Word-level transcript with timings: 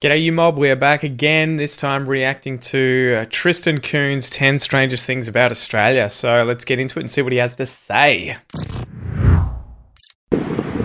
G'day, 0.00 0.22
you 0.22 0.30
mob. 0.30 0.56
We're 0.56 0.76
back 0.76 1.02
again, 1.02 1.56
this 1.56 1.76
time 1.76 2.06
reacting 2.06 2.60
to 2.60 3.16
uh, 3.18 3.26
Tristan 3.30 3.80
Kuhn's 3.80 4.30
10 4.30 4.60
Strangest 4.60 5.04
Things 5.04 5.26
About 5.26 5.50
Australia. 5.50 6.08
So 6.08 6.44
let's 6.44 6.64
get 6.64 6.78
into 6.78 7.00
it 7.00 7.02
and 7.02 7.10
see 7.10 7.20
what 7.20 7.32
he 7.32 7.38
has 7.40 7.56
to 7.56 7.66
say. 7.66 8.36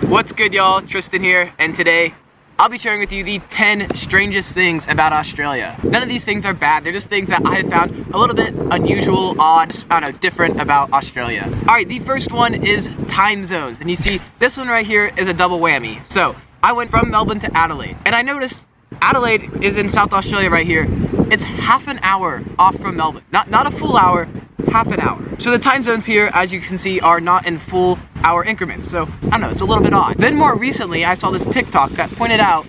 What's 0.08 0.32
good, 0.32 0.52
y'all? 0.52 0.82
Tristan 0.82 1.22
here, 1.22 1.52
and 1.60 1.76
today 1.76 2.12
I'll 2.58 2.68
be 2.68 2.76
sharing 2.76 2.98
with 2.98 3.12
you 3.12 3.22
the 3.22 3.38
10 3.50 3.94
strangest 3.94 4.52
things 4.52 4.84
about 4.88 5.12
Australia. 5.12 5.78
None 5.84 6.02
of 6.02 6.08
these 6.08 6.24
things 6.24 6.44
are 6.44 6.52
bad, 6.52 6.82
they're 6.82 6.92
just 6.92 7.06
things 7.06 7.28
that 7.28 7.46
I 7.46 7.58
have 7.58 7.70
found 7.70 8.12
a 8.12 8.18
little 8.18 8.34
bit 8.34 8.52
unusual, 8.72 9.40
odd, 9.40 9.76
I 9.92 10.00
don't 10.00 10.10
know, 10.10 10.18
different 10.18 10.60
about 10.60 10.92
Australia. 10.92 11.48
Alright, 11.68 11.86
the 11.86 12.00
first 12.00 12.32
one 12.32 12.66
is 12.66 12.90
time 13.06 13.46
zones, 13.46 13.78
and 13.78 13.88
you 13.88 13.94
see 13.94 14.20
this 14.40 14.56
one 14.56 14.66
right 14.66 14.84
here 14.84 15.12
is 15.16 15.28
a 15.28 15.34
double 15.34 15.60
whammy. 15.60 16.04
So, 16.10 16.34
I 16.64 16.72
went 16.72 16.90
from 16.90 17.12
Melbourne 17.12 17.38
to 17.40 17.56
Adelaide, 17.56 17.96
and 18.06 18.16
I 18.16 18.22
noticed 18.22 18.58
Adelaide 19.02 19.62
is 19.62 19.76
in 19.76 19.88
South 19.88 20.12
Australia 20.12 20.50
right 20.50 20.66
here. 20.66 20.86
It's 21.30 21.42
half 21.42 21.88
an 21.88 21.98
hour 22.02 22.42
off 22.58 22.76
from 22.76 22.96
Melbourne. 22.96 23.24
Not, 23.32 23.50
not 23.50 23.66
a 23.66 23.76
full 23.76 23.96
hour, 23.96 24.28
half 24.68 24.86
an 24.88 25.00
hour. 25.00 25.20
So 25.38 25.50
the 25.50 25.58
time 25.58 25.82
zones 25.82 26.06
here, 26.06 26.30
as 26.32 26.52
you 26.52 26.60
can 26.60 26.78
see, 26.78 27.00
are 27.00 27.20
not 27.20 27.46
in 27.46 27.58
full 27.58 27.98
hour 28.16 28.44
increments. 28.44 28.90
So 28.90 29.08
I 29.22 29.30
don't 29.30 29.40
know, 29.40 29.50
it's 29.50 29.62
a 29.62 29.64
little 29.64 29.82
bit 29.84 29.94
odd. 29.94 30.18
Then 30.18 30.36
more 30.36 30.54
recently, 30.56 31.04
I 31.04 31.14
saw 31.14 31.30
this 31.30 31.44
TikTok 31.46 31.92
that 31.92 32.10
pointed 32.12 32.40
out 32.40 32.66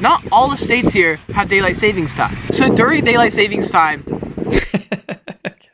not 0.00 0.22
all 0.30 0.48
the 0.48 0.56
states 0.56 0.92
here 0.92 1.16
have 1.34 1.48
daylight 1.48 1.76
savings 1.76 2.14
time. 2.14 2.36
So 2.52 2.74
during 2.74 3.04
daylight 3.04 3.32
savings 3.32 3.70
time, 3.70 4.04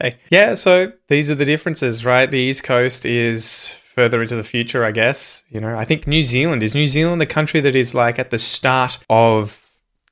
okay. 0.01 0.19
Yeah, 0.31 0.55
so 0.55 0.93
these 1.09 1.31
are 1.31 1.35
the 1.35 1.45
differences, 1.45 2.05
right? 2.05 2.31
The 2.31 2.39
East 2.39 2.63
Coast 2.63 3.05
is 3.05 3.77
further 3.95 4.23
into 4.23 4.37
the 4.37 4.45
future, 4.45 4.85
I 4.85 4.91
guess. 4.91 5.45
You 5.49 5.61
know, 5.61 5.77
I 5.77 5.85
think 5.85 6.07
New 6.07 6.23
Zealand 6.23 6.63
is 6.63 6.75
New 6.75 6.87
Zealand 6.87 7.21
the 7.21 7.27
country 7.27 7.61
that 7.61 7.77
is 7.77 7.95
like 7.95 8.19
at 8.19 8.31
the 8.31 8.39
start 8.39 8.99
of 9.09 9.64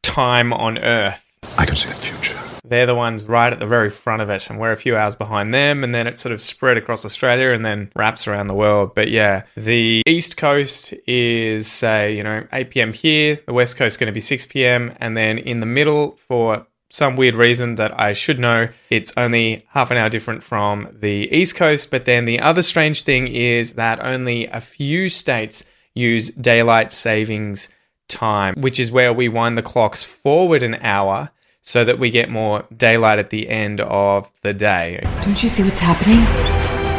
time 0.02 0.52
on 0.52 0.79
Earth. 0.79 1.37
I 1.59 1.66
can 1.66 1.77
see 1.77 1.88
the 1.88 1.95
future. 1.95 2.38
They're 2.65 2.87
the 2.87 2.95
ones 2.95 3.24
right 3.27 3.52
at 3.52 3.59
the 3.59 3.66
very 3.66 3.91
front 3.91 4.23
of 4.23 4.30
it, 4.30 4.49
and 4.49 4.59
we're 4.59 4.73
a 4.73 4.77
few 4.77 4.96
hours 4.96 5.15
behind 5.15 5.52
them, 5.52 5.85
and 5.85 5.95
then 5.95 6.07
it 6.07 6.18
sort 6.18 6.32
of 6.32 6.40
spread 6.40 6.77
across 6.77 7.04
Australia 7.04 7.51
and 7.51 7.65
then 7.65 7.90
wraps 7.95 8.27
around 8.27 8.46
the 8.46 8.54
world. 8.54 8.95
But 8.95 9.10
yeah, 9.10 9.43
the 9.57 10.02
East 10.07 10.37
Coast 10.37 10.95
is, 11.07 11.66
say, 11.66 12.16
you 12.16 12.23
know, 12.23 12.46
8 12.52 12.71
p.m. 12.71 12.93
here, 12.93 13.40
the 13.46 13.52
West 13.52 13.77
Coast 13.77 13.95
is 13.95 13.96
going 13.99 14.07
to 14.07 14.12
be 14.12 14.21
6 14.21 14.46
p.m., 14.46 14.95
and 15.01 15.16
then 15.16 15.38
in 15.38 15.60
the 15.60 15.66
middle, 15.66 16.12
for 16.12 16.66
some 16.90 17.16
weird 17.16 17.34
reason 17.34 17.74
that 17.77 17.99
I 17.99 18.12
should 18.12 18.38
know, 18.38 18.68
it's 18.90 19.12
only 19.16 19.66
half 19.71 19.90
an 19.90 19.96
hour 19.96 20.09
different 20.09 20.43
from 20.43 20.88
the 20.93 21.29
East 21.32 21.57
Coast. 21.57 21.90
But 21.90 22.05
then 22.05 22.27
the 22.27 22.40
other 22.40 22.62
strange 22.62 23.02
thing 23.02 23.29
is 23.29 23.73
that 23.73 24.05
only 24.05 24.46
a 24.46 24.60
few 24.60 25.09
states 25.09 25.65
use 25.95 26.30
daylight 26.30 26.93
savings 26.93 27.71
time, 28.13 28.55
which 28.57 28.79
is 28.79 28.93
where 28.93 29.13
we 29.13 29.29
wind 29.29 29.59
the 29.59 29.63
clocks 29.63 30.05
forward 30.05 30.63
an 30.63 30.77
hour 30.77 31.30
so 31.63 31.85
that 31.85 31.99
we 31.99 32.10
get 32.10 32.29
more 32.29 32.65
daylight 32.77 33.18
at 33.18 33.30
the 33.30 33.49
end 33.49 33.80
of 33.80 34.30
the 34.43 34.52
day. 34.52 35.01
Don't 35.23 35.43
you 35.43 35.49
see 35.49 35.63
what's 35.63 35.80
happening? 35.80 36.18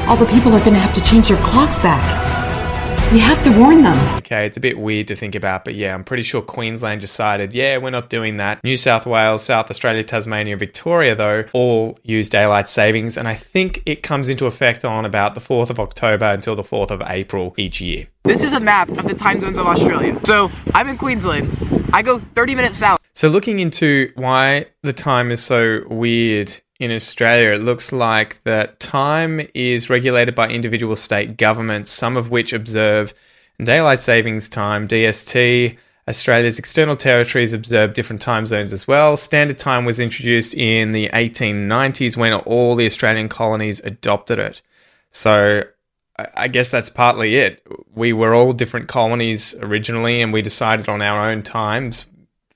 All 0.10 0.18
the 0.18 0.26
people 0.26 0.54
are 0.54 0.60
going 0.60 0.74
to 0.74 0.80
have 0.80 0.94
to 0.96 1.04
change 1.04 1.30
their 1.30 1.38
clocks 1.44 1.80
back. 1.80 2.33
We 3.14 3.20
have 3.20 3.44
to 3.44 3.56
warn 3.60 3.84
them. 3.84 4.16
Okay, 4.16 4.48
it's 4.48 4.58
a 4.58 4.60
bit 4.60 4.80
weird 4.80 5.08
to 5.10 5.16
think 5.16 5.36
about, 5.36 5.66
but 5.66 5.76
yeah, 5.76 5.94
I'm 5.94 6.04
pretty 6.04 6.24
sure 6.24 6.42
Queensland 6.42 7.00
decided, 7.00 7.54
yeah, 7.54 7.78
we're 7.78 7.92
not 7.92 8.10
doing 8.10 8.38
that. 8.38 8.64
New 8.64 8.76
South 8.76 9.06
Wales, 9.06 9.44
South 9.44 9.70
Australia, 9.70 10.02
Tasmania, 10.02 10.58
Victoria, 10.58 11.14
though, 11.16 11.46
all 11.54 12.00
use 12.02 12.28
daylight 12.28 12.68
savings, 12.68 13.16
and 13.16 13.28
I 13.28 13.36
think 13.36 13.84
it 13.86 14.02
comes 14.02 14.30
into 14.30 14.48
effect 14.48 14.84
on 14.84 15.06
about 15.06 15.36
the 15.36 15.42
4th 15.42 15.70
of 15.70 15.80
October 15.80 16.26
until 16.26 16.56
the 16.56 16.64
4th 16.64 16.90
of 16.90 17.04
April 17.06 17.54
each 17.56 17.80
year. 17.80 18.08
This 18.24 18.42
is 18.42 18.52
a 18.52 18.60
map 18.60 18.90
of 18.90 19.08
the 19.08 19.14
time 19.14 19.42
zones 19.42 19.60
of 19.60 19.68
Australia. 19.68 20.20
So 20.26 20.52
I'm 20.74 20.90
in 20.90 20.98
Queensland. 20.98 21.92
I 21.94 22.02
go 22.02 22.20
30 22.34 22.56
minutes 22.56 22.80
south. 22.80 23.00
So 23.14 23.28
looking 23.28 23.60
into 23.60 24.12
why 24.16 24.66
the 24.82 24.92
time 24.92 25.30
is 25.30 25.40
so 25.40 25.84
weird 25.88 26.52
in 26.84 26.92
Australia, 26.92 27.54
it 27.54 27.64
looks 27.64 27.94
like 27.94 28.44
that 28.44 28.82
time 28.82 29.40
is 29.54 29.90
regulated 29.90 30.36
by 30.36 30.50
individual 30.50 30.98
state 30.98 31.38
governments, 31.38 31.90
some 31.90 32.18
of 32.18 32.30
which 32.30 32.52
observe 32.52 33.14
daylight 33.64 34.00
savings 34.00 34.50
time, 34.50 34.88
DST. 34.88 35.78
Australia's 36.10 36.60
external 36.60 36.98
territories 36.98 37.54
observe 37.54 37.94
different 37.94 38.22
time 38.22 38.46
zones 38.46 38.74
as 38.74 38.86
well. 38.86 39.16
Standard 39.16 39.58
time 39.58 39.86
was 39.86 40.02
introduced 40.02 40.54
in 40.56 40.92
the 40.92 41.08
1890s 41.14 42.18
when 42.18 42.34
all 42.34 42.76
the 42.76 42.86
Australian 42.86 43.30
colonies 43.30 43.80
adopted 43.86 44.38
it. 44.38 44.62
So 45.10 45.64
I 46.36 46.50
guess 46.50 46.70
that's 46.70 46.90
partly 46.90 47.38
it. 47.38 47.66
We 47.96 48.12
were 48.12 48.36
all 48.36 48.52
different 48.52 48.90
colonies 48.90 49.56
originally, 49.62 50.22
and 50.22 50.34
we 50.34 50.42
decided 50.42 50.90
on 50.90 51.02
our 51.02 51.30
own 51.30 51.44
times 51.44 52.06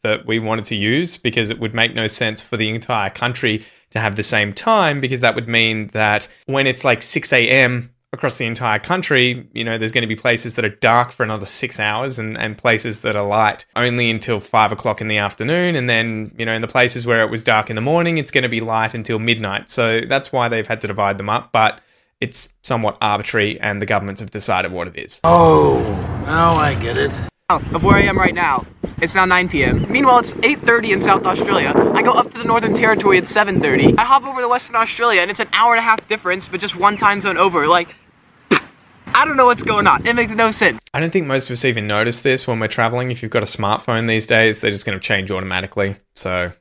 that 0.02 0.26
we 0.26 0.38
wanted 0.38 0.66
to 0.66 0.76
use 0.76 1.16
because 1.16 1.50
it 1.50 1.60
would 1.60 1.74
make 1.74 1.96
no 1.96 2.08
sense 2.08 2.42
for 2.42 2.58
the 2.58 2.70
entire 2.70 3.10
country 3.10 3.66
to 3.92 4.00
have 4.00 4.16
the 4.16 4.24
same 4.24 4.54
time 4.54 5.02
because 5.02 5.22
that 5.22 5.36
would 5.36 5.48
mean 5.48 5.88
that 5.94 6.28
when 6.46 6.68
it's 6.68 6.84
like 6.84 7.02
6 7.02 7.32
a.m. 7.34 7.92
across 8.14 8.38
the 8.38 8.46
entire 8.46 8.80
country, 8.80 9.48
you 9.54 9.64
know, 9.64 9.78
there's 9.78 9.92
going 9.92 10.02
to 10.02 10.08
be 10.08 10.16
places 10.16 10.56
that 10.56 10.66
are 10.66 10.70
dark 10.70 11.12
for 11.12 11.24
another 11.24 11.46
six 11.46 11.80
hours 11.80 12.20
and, 12.20 12.38
and 12.38 12.58
places 12.58 13.02
that 13.02 13.16
are 13.16 13.26
light 13.26 13.66
only 13.76 14.10
until 14.10 14.40
five 14.40 14.72
o'clock 14.72 15.02
in 15.02 15.08
the 15.08 15.18
afternoon. 15.18 15.76
And 15.76 15.90
then, 15.90 16.34
you 16.38 16.46
know, 16.46 16.54
in 16.54 16.62
the 16.62 16.68
places 16.68 17.06
where 17.06 17.22
it 17.22 17.30
was 17.30 17.44
dark 17.44 17.70
in 17.70 17.76
the 17.76 17.82
morning, 17.82 18.18
it's 18.18 18.32
going 18.32 18.44
to 18.44 18.50
be 18.50 18.62
light 18.62 18.94
until 18.94 19.20
midnight. 19.20 19.70
So 19.70 20.02
that's 20.02 20.32
why 20.32 20.50
they've 20.50 20.68
had 20.68 20.82
to 20.82 20.88
divide 20.88 21.18
them 21.18 21.30
up. 21.30 21.52
But 21.52 21.82
it's 22.20 22.50
somewhat 22.64 22.98
arbitrary 23.00 23.60
and 23.60 23.82
the 23.82 23.86
governments 23.86 24.22
have 24.22 24.32
decided 24.32 24.72
what 24.72 24.88
it 24.88 24.98
is. 24.98 25.22
Oh, 25.24 25.80
now 26.26 26.56
I 26.56 26.76
get 26.76 26.98
it. 26.98 27.12
Of 27.50 27.84
where 27.84 27.96
I 27.96 28.02
am 28.02 28.18
right 28.18 28.34
now. 28.34 28.66
It's 29.00 29.14
now 29.14 29.26
9 29.26 29.50
p.m. 29.50 29.86
Meanwhile, 29.92 30.20
it's 30.20 30.34
8.30 30.34 30.90
in 30.90 31.04
South 31.04 31.24
Australia. 31.26 31.72
I 31.94 32.02
go 32.02 32.12
up 32.12 32.32
to 32.32 32.38
the 32.40 32.44
Northern 32.44 32.74
Territory 32.74 33.20
at 33.20 33.26
7.30. 33.26 33.94
I 34.00 34.04
hop 34.04 34.24
over 34.24 34.42
to 34.42 34.48
Western 34.48 34.76
Australia 34.76 35.22
and 35.22 35.30
it's 35.30 35.40
an 35.40 35.50
hour 35.54 35.74
and 35.74 35.80
a 35.80 35.84
half 35.84 36.08
difference, 36.08 36.48
but 36.48 36.60
just 36.60 36.76
one 36.76 36.98
time 36.98 37.22
zone 37.22 37.38
over. 37.38 37.68
Like, 37.68 37.94
I 38.52 39.24
don't 39.24 39.38
know 39.38 39.46
what's 39.46 39.62
going 39.62 39.86
on. 39.86 40.08
It 40.08 40.16
makes 40.16 40.32
no 40.34 40.50
sense. 40.50 40.80
I 40.96 41.00
don't 41.00 41.12
think 41.14 41.28
most 41.28 41.48
of 41.48 41.54
us 41.54 41.64
even 41.64 41.86
notice 41.86 42.22
this 42.22 42.48
when 42.48 42.60
we're 42.60 42.68
traveling. 42.70 43.12
If 43.12 43.22
you've 43.22 43.32
got 43.32 43.44
a 43.44 43.46
smartphone 43.46 44.08
these 44.08 44.26
days, 44.26 44.62
they're 44.62 44.72
just 44.72 44.86
going 44.86 44.98
to 44.98 45.04
change 45.04 45.30
automatically. 45.30 45.98
So 46.16 46.52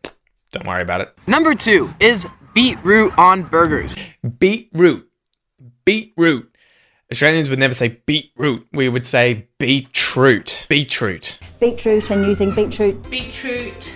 don't 0.53 0.67
worry 0.67 0.83
about 0.83 1.01
it. 1.01 1.15
Number 1.27 1.55
two 1.55 1.95
is 2.01 2.27
beetroot 2.53 3.17
on 3.17 3.45
burgers. 3.45 3.97
Beetroot. 4.39 5.09
Beetroot. 5.87 6.55
Australians 7.13 7.49
would 7.49 7.61
never 7.61 7.75
say 7.75 8.01
beetroot. 8.07 8.67
We 8.73 8.89
would 8.89 9.05
say 9.05 9.47
beetroot. 9.59 10.67
Beetroot. 10.69 11.39
Beetroot 11.61 12.11
and 12.11 12.27
using 12.27 12.53
beetroot. 12.53 13.09
Beetroot. 13.09 13.95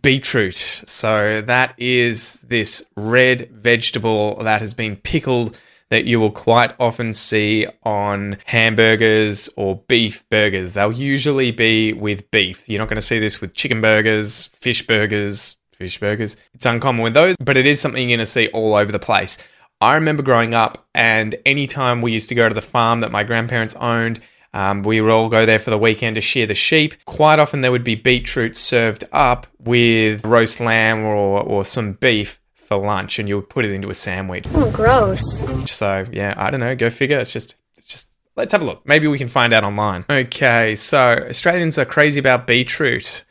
Beetroot. 0.00 0.54
So 0.54 1.42
that 1.42 1.74
is 1.76 2.34
this 2.42 2.82
red 2.96 3.50
vegetable 3.50 4.42
that 4.42 4.62
has 4.62 4.72
been 4.72 4.96
pickled 4.96 5.58
that 5.90 6.06
you 6.06 6.18
will 6.18 6.30
quite 6.30 6.74
often 6.80 7.12
see 7.12 7.66
on 7.82 8.38
hamburgers 8.46 9.50
or 9.56 9.82
beef 9.86 10.26
burgers. 10.30 10.72
They'll 10.72 10.90
usually 10.90 11.50
be 11.50 11.92
with 11.92 12.30
beef. 12.30 12.66
You're 12.68 12.78
not 12.78 12.88
going 12.88 12.96
to 12.96 13.06
see 13.06 13.18
this 13.18 13.40
with 13.40 13.52
chicken 13.52 13.82
burgers, 13.82 14.46
fish 14.46 14.84
burgers, 14.86 15.56
fish 15.72 16.00
burgers. 16.00 16.38
It's 16.54 16.64
uncommon 16.64 17.02
with 17.02 17.14
those, 17.14 17.36
but 17.36 17.58
it 17.58 17.66
is 17.66 17.80
something 17.80 18.08
you're 18.08 18.16
going 18.16 18.24
to 18.24 18.30
see 18.30 18.48
all 18.48 18.74
over 18.74 18.90
the 18.90 18.98
place. 18.98 19.36
I 19.80 19.94
remember 19.96 20.22
growing 20.22 20.54
up, 20.54 20.86
and 20.94 21.34
anytime 21.44 22.00
we 22.00 22.12
used 22.12 22.30
to 22.30 22.34
go 22.34 22.48
to 22.48 22.54
the 22.54 22.62
farm 22.62 23.00
that 23.00 23.12
my 23.12 23.24
grandparents 23.24 23.74
owned, 23.74 24.20
um, 24.54 24.82
we 24.82 25.02
would 25.02 25.10
all 25.10 25.28
go 25.28 25.44
there 25.44 25.58
for 25.58 25.68
the 25.68 25.76
weekend 25.76 26.14
to 26.14 26.22
shear 26.22 26.46
the 26.46 26.54
sheep. 26.54 26.94
Quite 27.04 27.38
often, 27.38 27.60
there 27.60 27.70
would 27.70 27.84
be 27.84 27.94
beetroot 27.94 28.56
served 28.56 29.04
up 29.12 29.46
with 29.58 30.24
roast 30.24 30.60
lamb 30.60 31.04
or, 31.04 31.42
or 31.42 31.64
some 31.64 31.92
beef 31.92 32.40
for 32.54 32.78
lunch, 32.78 33.18
and 33.18 33.28
you 33.28 33.36
would 33.36 33.50
put 33.50 33.66
it 33.66 33.72
into 33.72 33.90
a 33.90 33.94
sandwich. 33.94 34.46
Oh, 34.54 34.70
gross. 34.70 35.44
So, 35.70 36.06
yeah, 36.10 36.32
I 36.38 36.50
don't 36.50 36.60
know. 36.60 36.74
Go 36.74 36.88
figure. 36.88 37.20
It's 37.20 37.32
just, 37.32 37.56
it's 37.76 37.86
just. 37.86 38.08
Let's 38.34 38.52
have 38.52 38.62
a 38.62 38.64
look. 38.64 38.86
Maybe 38.86 39.08
we 39.08 39.18
can 39.18 39.28
find 39.28 39.52
out 39.52 39.64
online. 39.64 40.06
Okay, 40.08 40.74
so 40.74 41.26
Australians 41.28 41.78
are 41.78 41.84
crazy 41.84 42.18
about 42.18 42.46
beetroot. 42.46 43.24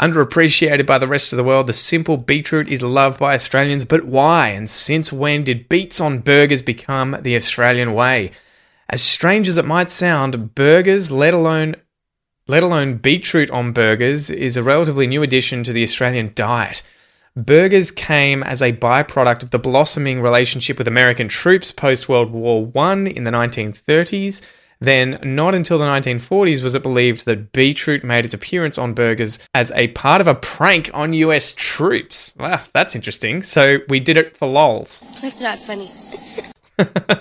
Underappreciated 0.00 0.84
by 0.84 0.98
the 0.98 1.08
rest 1.08 1.32
of 1.32 1.38
the 1.38 1.44
world, 1.44 1.66
the 1.66 1.72
simple 1.72 2.18
beetroot 2.18 2.68
is 2.68 2.82
loved 2.82 3.18
by 3.18 3.34
Australians, 3.34 3.86
but 3.86 4.04
why? 4.04 4.48
And 4.48 4.68
since 4.68 5.10
when 5.10 5.42
did 5.42 5.70
beets 5.70 6.00
on 6.00 6.18
burgers 6.18 6.60
become 6.60 7.16
the 7.22 7.34
Australian 7.34 7.94
way? 7.94 8.32
As 8.90 9.00
strange 9.00 9.48
as 9.48 9.56
it 9.56 9.64
might 9.64 9.90
sound, 9.90 10.54
burgers, 10.54 11.10
let 11.10 11.32
alone 11.34 11.76
let 12.48 12.62
alone 12.62 12.98
beetroot 12.98 13.50
on 13.50 13.72
burgers, 13.72 14.30
is 14.30 14.56
a 14.56 14.62
relatively 14.62 15.08
new 15.08 15.22
addition 15.22 15.64
to 15.64 15.72
the 15.72 15.82
Australian 15.82 16.30
diet. 16.36 16.82
Burgers 17.34 17.90
came 17.90 18.44
as 18.44 18.62
a 18.62 18.72
byproduct 18.72 19.42
of 19.42 19.50
the 19.50 19.58
blossoming 19.58 20.20
relationship 20.20 20.78
with 20.78 20.86
American 20.86 21.26
troops 21.26 21.72
post 21.72 22.08
World 22.08 22.30
War 22.30 22.70
I 22.76 22.92
in 22.92 23.24
the 23.24 23.32
1930s 23.32 24.42
then, 24.80 25.18
not 25.22 25.54
until 25.54 25.78
the 25.78 25.86
1940s 25.86 26.62
was 26.62 26.74
it 26.74 26.82
believed 26.82 27.24
that 27.24 27.52
beetroot 27.52 28.04
made 28.04 28.24
its 28.24 28.34
appearance 28.34 28.78
on 28.78 28.94
burgers 28.94 29.38
as 29.54 29.72
a 29.72 29.88
part 29.88 30.20
of 30.20 30.26
a 30.26 30.34
prank 30.34 30.90
on 30.92 31.12
US 31.12 31.54
troops. 31.56 32.32
Wow, 32.38 32.62
that's 32.72 32.94
interesting. 32.94 33.42
So, 33.42 33.78
we 33.88 34.00
did 34.00 34.16
it 34.16 34.36
for 34.36 34.48
lols. 34.48 35.02
That's 35.22 35.40
not 35.40 35.58
funny. 35.58 35.90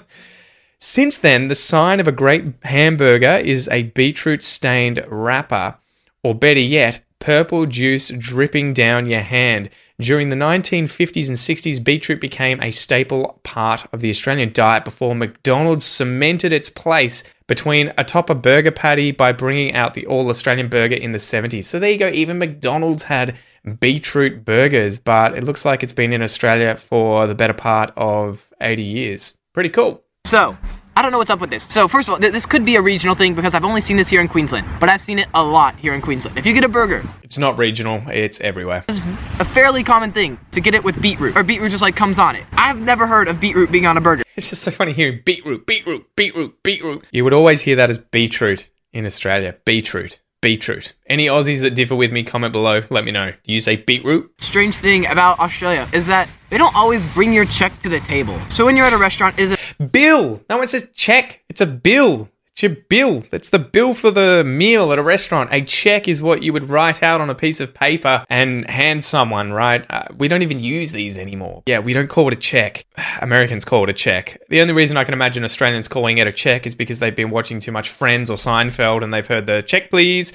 Since 0.80 1.18
then, 1.19 1.48
the 1.48 1.56
sign 1.56 2.00
of 2.00 2.07
a 2.07 2.12
great 2.12 2.44
hamburger 2.63 3.42
is 3.44 3.68
a 3.69 3.84
beetroot 3.84 4.44
stained 4.44 5.04
wrapper, 5.08 5.78
or 6.24 6.36
better 6.36 6.60
yet, 6.60 7.01
purple 7.19 7.66
juice 7.66 8.10
dripping 8.10 8.74
down 8.74 9.08
your 9.08 9.22
hand. 9.22 9.69
During 10.00 10.30
the 10.30 10.36
1950s 10.36 11.28
and 11.30 11.38
60s, 11.38 11.84
beetroot 11.84 12.19
became 12.19 12.62
a 12.62 12.72
staple 12.72 13.40
part 13.44 13.88
of 13.94 14.01
the 14.01 14.10
Australian 14.10 14.51
diet 14.51 14.84
before 14.84 15.16
McDonald's 15.16 15.86
cemented 15.86 16.51
its 16.51 16.69
place 16.69 17.24
between 17.48 17.94
atop 17.98 18.30
a 18.30 18.36
burger 18.36 18.72
patty 18.72 19.12
by 19.12 19.32
bringing 19.32 19.74
out 19.74 19.94
the 19.94 20.06
all 20.06 20.30
Australian 20.30 20.68
burger 20.68 20.96
in 20.96 21.12
the 21.12 21.18
70s. 21.18 21.66
So 21.66 21.80
there 21.80 21.92
you 21.92 21.98
go, 21.98 22.10
even 22.10 22.38
McDonald's 22.38 23.04
had 23.04 23.36
beetroot 23.80 24.46
burgers, 24.46 24.98
but 24.98 25.36
it 25.36 25.44
looks 25.44 25.66
like 25.66 25.84
it's 25.84 25.94
been 25.94 26.14
in 26.14 26.22
Australia 26.22 26.76
for 26.76 27.28
the 27.28 27.36
better 27.36 27.54
part 27.54 27.92
of 27.96 28.52
80 28.62 28.84
years. 28.84 29.34
Pretty 29.54 29.70
cool. 29.70 30.04
So, 30.26 30.58
I 30.98 31.02
don't 31.02 31.12
know 31.12 31.18
what's 31.18 31.30
up 31.30 31.42
with 31.42 31.50
this. 31.50 31.64
So, 31.66 31.88
first 31.88 32.08
of 32.08 32.14
all, 32.14 32.20
th- 32.20 32.32
this 32.32 32.46
could 32.46 32.64
be 32.64 32.78
a 32.78 32.82
regional 32.82 33.16
thing 33.16 33.36
because 33.36 33.54
I've 33.54 33.66
only 33.66 33.82
seen 33.82 33.98
this 33.98 34.08
here 34.10 34.22
in 34.22 34.28
Queensland, 34.30 34.66
but 34.80 34.90
I've 34.90 35.02
seen 35.02 35.20
it 35.20 35.28
a 35.34 35.44
lot 35.44 35.76
here 35.76 35.94
in 35.94 36.02
Queensland. 36.02 36.38
If 36.38 36.46
you 36.46 36.54
get 36.54 36.64
a 36.64 36.70
burger, 36.70 37.04
It's 37.22 37.38
not 37.38 37.58
regional, 37.58 38.02
it's 38.08 38.40
everywhere. 38.40 38.86
it's 38.88 39.00
a 39.40 39.46
fairly 39.46 39.84
common 39.84 40.14
thing 40.14 40.40
to 40.54 40.62
get 40.62 40.74
it 40.74 40.84
with 40.86 41.02
beetroot, 41.02 41.36
or 41.38 41.44
beetroot 41.44 41.72
just 41.72 41.82
like 41.82 41.96
comes 41.98 42.18
on 42.18 42.36
it. 42.38 42.44
I've 42.54 42.80
never 42.80 43.08
heard 43.08 43.28
of 43.28 43.40
beetroot 43.42 43.72
being 43.72 43.86
on 43.86 43.98
a 43.98 44.02
burger. 44.02 44.24
It's 44.38 44.50
just 44.50 44.62
so 44.64 44.72
funny 44.72 44.94
hearing 44.94 45.20
beetroot, 45.26 45.66
beetroot, 45.66 46.06
beetroot, 46.16 46.64
beetroot. 46.64 47.06
You 47.12 47.24
would 47.26 47.34
always 47.34 47.62
hear 47.62 47.76
that 47.76 47.90
as 47.90 47.98
beetroot 47.98 48.70
in 48.94 49.06
Australia. 49.06 49.56
Beetroot, 49.66 50.20
beetroot. 50.46 50.94
Any 51.08 51.26
Aussies 51.26 51.62
that 51.62 51.72
differ 51.72 51.96
with 51.96 52.12
me, 52.12 52.22
comment 52.22 52.54
below. 52.54 52.84
Let 52.92 53.04
me 53.04 53.12
know. 53.12 53.32
Do 53.44 53.52
you 53.52 53.60
say 53.60 53.78
beetroot? 53.78 54.32
Strange 54.40 54.78
thing 54.78 55.08
about 55.08 55.40
Australia 55.40 55.90
is 55.92 56.06
that 56.06 56.30
they 56.52 56.60
don't 56.60 56.76
always 56.76 57.04
bring 57.16 57.34
your 57.34 57.46
check 57.46 57.82
to 57.82 57.90
the 57.90 58.00
table. 58.00 58.40
So 58.50 58.64
when 58.64 58.78
you're 58.78 58.86
at 58.86 58.94
a 58.94 58.98
restaurant, 59.00 59.40
is 59.40 59.50
it 59.54 59.60
Bill. 59.92 60.44
No 60.48 60.58
one 60.58 60.68
says 60.68 60.88
check. 60.94 61.42
It's 61.50 61.62
a 61.62 61.66
bill. 61.66 62.30
It's 62.56 62.63
your 62.63 62.74
bill. 62.88 63.25
It's 63.34 63.50
the 63.50 63.60
bill 63.60 63.94
for 63.94 64.12
the 64.12 64.42
meal 64.46 64.94
at 64.94 64.98
a 64.98 65.04
restaurant. 65.04 65.50
A 65.52 65.62
check 65.62 66.07
is 66.07 66.24
what 66.24 66.42
you 66.42 66.54
would 66.54 66.69
write 66.69 67.04
out 67.04 67.19
on 67.19 67.30
a 67.30 67.36
piece 67.36 67.60
of 67.60 67.74
paper 67.74 68.25
and 68.30 68.66
hand 68.69 69.04
someone, 69.04 69.52
right? 69.52 69.86
Uh, 69.90 70.06
we 70.16 70.30
don't 70.30 70.42
even 70.42 70.62
use 70.62 70.94
these 70.94 71.18
anymore. 71.18 71.63
Yeah, 71.66 71.80
we 71.80 71.92
don't 71.92 72.07
call 72.07 72.30
it 72.30 72.34
a 72.34 72.38
check. 72.38 72.86
Americans 73.22 73.66
call 73.66 73.84
it 73.84 73.90
a 73.90 73.94
check. 73.94 74.42
The 74.48 74.62
only 74.62 74.74
reason 74.74 74.96
I 74.96 75.04
can 75.04 75.13
imagine 75.13 75.44
Australians 75.44 75.90
calling 75.90 76.18
it 76.18 76.28
a 76.28 76.31
check 76.31 76.66
is 76.66 76.75
because 76.75 77.00
they've 77.00 77.13
been 77.13 77.30
watching 77.30 77.60
too 77.60 77.74
much 77.74 77.90
Friends 77.90 78.30
or 78.30 78.38
Seinfeld 78.38 79.04
and 79.04 79.13
they've 79.13 79.28
heard 79.28 79.48
the 79.48 79.62
check, 79.62 79.90
please. 79.90 80.31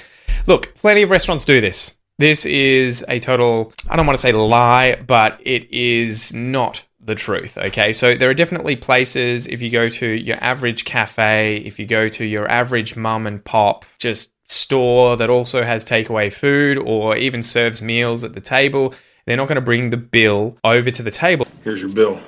Look, 0.46 0.74
plenty 0.74 1.00
of 1.00 1.08
restaurants 1.08 1.46
do 1.46 1.62
this. 1.62 1.94
This 2.18 2.44
is 2.44 3.02
a 3.08 3.18
total, 3.18 3.72
I 3.88 3.96
don't 3.96 4.06
want 4.06 4.18
to 4.18 4.20
say 4.20 4.32
lie, 4.32 4.96
but 4.96 5.40
it 5.42 5.72
is 5.72 6.34
not 6.34 6.84
the 7.02 7.14
truth. 7.14 7.56
Okay. 7.56 7.92
So 7.92 8.14
there 8.14 8.28
are 8.28 8.34
definitely 8.34 8.76
places, 8.76 9.46
if 9.48 9.62
you 9.62 9.70
go 9.70 9.88
to 9.88 10.06
your 10.06 10.36
average 10.42 10.84
cafe, 10.84 11.56
if 11.56 11.78
you 11.78 11.86
go 11.86 12.08
to 12.08 12.24
your 12.24 12.48
average 12.50 12.96
mum 12.96 13.26
and 13.26 13.44
pop, 13.44 13.84
just 13.98 14.30
store 14.44 15.16
that 15.16 15.30
also 15.30 15.62
has 15.62 15.84
takeaway 15.84 16.32
food 16.32 16.76
or 16.76 17.16
even 17.16 17.42
serves 17.42 17.80
meals 17.80 18.24
at 18.24 18.34
the 18.34 18.40
table, 18.40 18.94
they're 19.26 19.36
not 19.36 19.48
going 19.48 19.56
to 19.56 19.62
bring 19.62 19.90
the 19.90 19.96
bill 19.96 20.58
over 20.64 20.90
to 20.90 21.02
the 21.02 21.10
table 21.10 21.46
Here's 21.62 21.82
your 21.82 21.92
bill. 21.92 22.20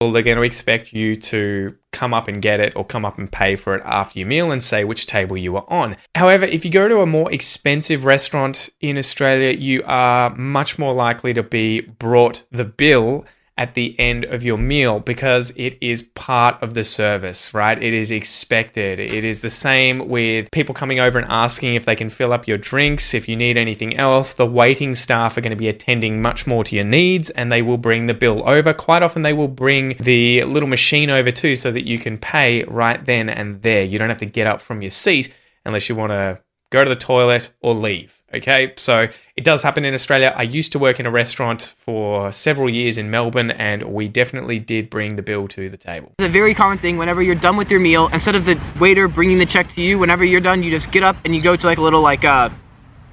Well, 0.00 0.12
they're 0.12 0.22
going 0.22 0.36
to 0.36 0.42
expect 0.42 0.92
you 0.92 1.16
to 1.16 1.74
come 1.92 2.12
up 2.12 2.28
and 2.28 2.42
get 2.42 2.60
it 2.60 2.76
or 2.76 2.84
come 2.84 3.06
up 3.06 3.18
and 3.18 3.30
pay 3.32 3.56
for 3.56 3.74
it 3.74 3.82
after 3.86 4.18
your 4.18 4.28
meal 4.28 4.52
and 4.52 4.62
say 4.62 4.84
which 4.84 5.06
table 5.06 5.38
you 5.38 5.56
are 5.56 5.64
on. 5.68 5.96
However, 6.14 6.44
if 6.44 6.66
you 6.66 6.70
go 6.70 6.86
to 6.86 7.00
a 7.00 7.06
more 7.06 7.32
expensive 7.32 8.04
restaurant 8.04 8.68
in 8.80 8.98
Australia, 8.98 9.56
you 9.56 9.82
are 9.86 10.34
much 10.36 10.78
more 10.78 10.92
likely 10.92 11.32
to 11.32 11.42
be 11.42 11.80
brought 11.80 12.42
the 12.50 12.64
bill 12.64 13.24
at 13.58 13.74
the 13.74 13.98
end 13.98 14.24
of 14.26 14.44
your 14.44 14.58
meal 14.58 15.00
because 15.00 15.50
it 15.56 15.78
is 15.80 16.02
part 16.14 16.62
of 16.62 16.74
the 16.74 16.84
service, 16.84 17.54
right? 17.54 17.82
It 17.82 17.94
is 17.94 18.10
expected. 18.10 19.00
It 19.00 19.24
is 19.24 19.40
the 19.40 19.50
same 19.50 20.08
with 20.08 20.50
people 20.50 20.74
coming 20.74 21.00
over 21.00 21.18
and 21.18 21.26
asking 21.30 21.74
if 21.74 21.86
they 21.86 21.96
can 21.96 22.10
fill 22.10 22.34
up 22.34 22.46
your 22.46 22.58
drinks, 22.58 23.14
if 23.14 23.28
you 23.28 23.36
need 23.36 23.56
anything 23.56 23.96
else. 23.96 24.34
The 24.34 24.46
waiting 24.46 24.94
staff 24.94 25.38
are 25.38 25.40
going 25.40 25.50
to 25.50 25.56
be 25.56 25.68
attending 25.68 26.20
much 26.20 26.46
more 26.46 26.64
to 26.64 26.76
your 26.76 26.84
needs 26.84 27.30
and 27.30 27.50
they 27.50 27.62
will 27.62 27.78
bring 27.78 28.06
the 28.06 28.14
bill 28.14 28.46
over. 28.46 28.74
Quite 28.74 29.02
often, 29.02 29.22
they 29.22 29.32
will 29.32 29.48
bring 29.48 29.96
the 30.00 30.44
little 30.44 30.68
machine 30.68 31.08
over 31.08 31.30
too 31.30 31.56
so 31.56 31.70
that 31.72 31.86
you 31.86 31.98
can 31.98 32.18
pay 32.18 32.64
right 32.64 33.04
then 33.06 33.30
and 33.30 33.62
there. 33.62 33.84
You 33.84 33.98
don't 33.98 34.10
have 34.10 34.18
to 34.18 34.26
get 34.26 34.46
up 34.46 34.60
from 34.60 34.82
your 34.82 34.90
seat 34.90 35.32
unless 35.64 35.88
you 35.88 35.94
want 35.94 36.12
to 36.12 36.42
go 36.70 36.84
to 36.84 36.88
the 36.88 36.96
toilet 36.96 37.52
or 37.60 37.74
leave. 37.74 38.22
Okay, 38.34 38.72
so 38.76 39.06
it 39.36 39.44
does 39.44 39.62
happen 39.62 39.84
in 39.84 39.94
Australia. 39.94 40.34
I 40.36 40.42
used 40.42 40.72
to 40.72 40.78
work 40.78 40.98
in 40.98 41.06
a 41.06 41.10
restaurant 41.10 41.74
for 41.78 42.32
several 42.32 42.68
years 42.68 42.98
in 42.98 43.10
Melbourne, 43.10 43.52
and 43.52 43.84
we 43.84 44.08
definitely 44.08 44.58
did 44.58 44.90
bring 44.90 45.16
the 45.16 45.22
bill 45.22 45.46
to 45.48 45.70
the 45.70 45.76
table. 45.76 46.12
It's 46.18 46.26
a 46.26 46.30
very 46.30 46.54
common 46.54 46.78
thing 46.78 46.98
whenever 46.98 47.22
you're 47.22 47.36
done 47.36 47.56
with 47.56 47.70
your 47.70 47.80
meal, 47.80 48.08
instead 48.12 48.34
of 48.34 48.44
the 48.44 48.60
waiter 48.80 49.06
bringing 49.08 49.38
the 49.38 49.46
check 49.46 49.70
to 49.70 49.82
you, 49.82 49.98
whenever 49.98 50.24
you're 50.24 50.40
done, 50.40 50.62
you 50.62 50.70
just 50.70 50.90
get 50.90 51.04
up 51.04 51.16
and 51.24 51.36
you 51.36 51.40
go 51.40 51.56
to 51.56 51.66
like 51.66 51.78
a 51.78 51.82
little 51.82 52.02
like 52.02 52.24
uh 52.24 52.50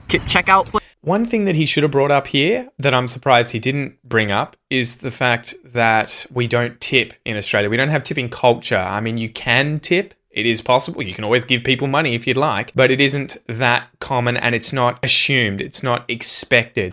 checkout 0.10 0.66
place. 0.66 0.84
One 1.02 1.26
thing 1.26 1.46
that 1.46 1.56
he 1.56 1.66
should 1.66 1.84
have 1.84 1.92
brought 1.92 2.12
up 2.12 2.28
here 2.28 2.70
that 2.80 2.94
I'm 2.94 3.10
surprised 3.10 3.52
he 3.52 3.60
didn't 3.60 4.02
bring 4.04 4.32
up 4.32 4.56
is 4.70 4.98
the 4.98 5.12
fact 5.12 5.54
that 5.66 6.26
we 6.32 6.48
don't 6.48 6.80
tip 6.80 7.14
in 7.26 7.36
Australia. 7.36 7.70
We 7.70 7.76
don't 7.76 7.90
have 7.90 8.04
tipping 8.04 8.30
culture. 8.30 8.78
I 8.78 9.02
mean, 9.02 9.18
you 9.18 9.28
can 9.28 9.82
tip. 9.82 10.14
It 10.34 10.48
is 10.48 10.64
possible. 10.64 11.04
You 11.04 11.14
can 11.14 11.24
always 11.24 11.46
give 11.46 11.64
people 11.64 11.86
money 11.86 12.16
if 12.16 12.26
you'd 12.26 12.38
like, 12.38 12.74
but 12.74 12.90
it 12.90 13.00
isn't 13.00 13.38
that 13.48 13.88
common 14.00 14.36
and 14.36 14.56
it's 14.56 14.74
not 14.74 14.98
assumed. 15.06 15.62
It's 15.62 15.84
not 15.84 16.10
expected. 16.10 16.92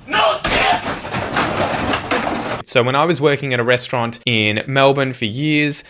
So 2.65 2.83
when 2.83 2.95
I 2.95 3.07
was 3.07 3.19
working 3.19 3.55
at 3.55 3.59
a 3.59 3.65
restaurant 3.65 4.21
in 4.27 4.63
Melbourne 4.67 5.15
for 5.15 5.25
years, 5.25 5.85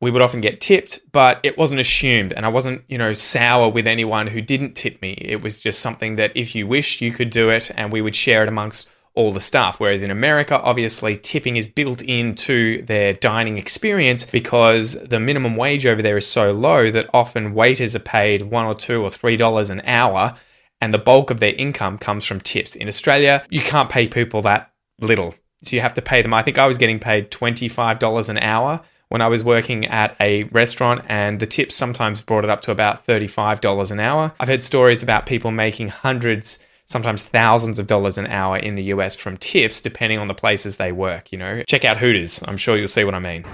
we 0.00 0.12
would 0.12 0.22
often 0.22 0.40
get 0.40 0.60
tipped, 0.60 1.00
but 1.10 1.40
it 1.42 1.58
wasn't 1.58 1.80
assumed. 1.80 2.32
And 2.32 2.46
I 2.46 2.48
wasn't, 2.48 2.84
you 2.88 2.98
know, 2.98 3.12
sour 3.12 3.68
with 3.68 3.88
anyone 3.88 4.28
who 4.28 4.40
didn't 4.40 4.74
tip 4.74 5.02
me. 5.02 5.14
It 5.20 5.42
was 5.42 5.60
just 5.60 5.80
something 5.80 6.14
that 6.16 6.30
if 6.36 6.54
you 6.54 6.68
wished, 6.68 7.00
you 7.00 7.10
could 7.10 7.30
do 7.30 7.50
it 7.50 7.72
and 7.76 7.92
we 7.92 8.00
would 8.00 8.14
share 8.14 8.44
it 8.44 8.48
amongst 8.48 8.88
all 9.14 9.32
the 9.32 9.40
staff. 9.40 9.78
Whereas 9.78 10.02
in 10.02 10.10
America, 10.10 10.60
obviously, 10.60 11.16
tipping 11.16 11.56
is 11.56 11.66
built 11.66 12.02
into 12.02 12.82
their 12.86 13.12
dining 13.12 13.58
experience 13.58 14.24
because 14.26 14.94
the 15.02 15.20
minimum 15.20 15.56
wage 15.56 15.86
over 15.86 16.02
there 16.02 16.16
is 16.16 16.26
so 16.26 16.52
low 16.52 16.90
that 16.90 17.10
often 17.12 17.54
waiters 17.54 17.94
are 17.94 18.00
paid 18.00 18.42
one 18.42 18.66
or 18.66 18.74
two 18.74 19.02
or 19.02 19.10
three 19.10 19.36
dollars 19.36 19.70
an 19.70 19.82
hour. 19.82 20.34
And 20.80 20.92
the 20.92 20.98
bulk 20.98 21.30
of 21.30 21.38
their 21.38 21.54
income 21.54 21.96
comes 21.96 22.24
from 22.24 22.40
tips. 22.40 22.74
In 22.74 22.88
Australia, 22.88 23.44
you 23.50 23.60
can't 23.60 23.88
pay 23.88 24.08
people 24.08 24.42
that 24.42 24.72
little. 25.00 25.34
So 25.62 25.76
you 25.76 25.82
have 25.82 25.94
to 25.94 26.02
pay 26.02 26.22
them. 26.22 26.34
I 26.34 26.42
think 26.42 26.58
I 26.58 26.66
was 26.66 26.76
getting 26.76 26.98
paid 26.98 27.30
$25 27.30 28.28
an 28.28 28.38
hour 28.38 28.80
when 29.08 29.20
I 29.20 29.28
was 29.28 29.44
working 29.44 29.84
at 29.86 30.16
a 30.20 30.44
restaurant, 30.44 31.02
and 31.06 31.38
the 31.38 31.46
tips 31.46 31.76
sometimes 31.76 32.22
brought 32.22 32.44
it 32.44 32.50
up 32.50 32.62
to 32.62 32.70
about 32.70 33.06
$35 33.06 33.90
an 33.92 34.00
hour. 34.00 34.32
I've 34.40 34.48
heard 34.48 34.62
stories 34.62 35.02
about 35.02 35.26
people 35.26 35.50
making 35.50 35.88
hundreds, 35.88 36.58
sometimes 36.92 37.22
thousands 37.22 37.78
of 37.78 37.86
dollars 37.86 38.18
an 38.18 38.26
hour 38.26 38.56
in 38.56 38.76
the 38.76 38.84
US 38.84 39.16
from 39.16 39.36
tips, 39.36 39.80
depending 39.80 40.18
on 40.18 40.28
the 40.28 40.34
places 40.34 40.76
they 40.76 40.92
work. 40.92 41.32
You 41.32 41.38
know, 41.38 41.62
check 41.66 41.84
out 41.84 41.96
Hooters. 41.96 42.42
I'm 42.46 42.56
sure 42.56 42.76
you'll 42.76 42.86
see 42.86 43.04
what 43.04 43.14
I 43.14 43.18
mean. 43.18 43.44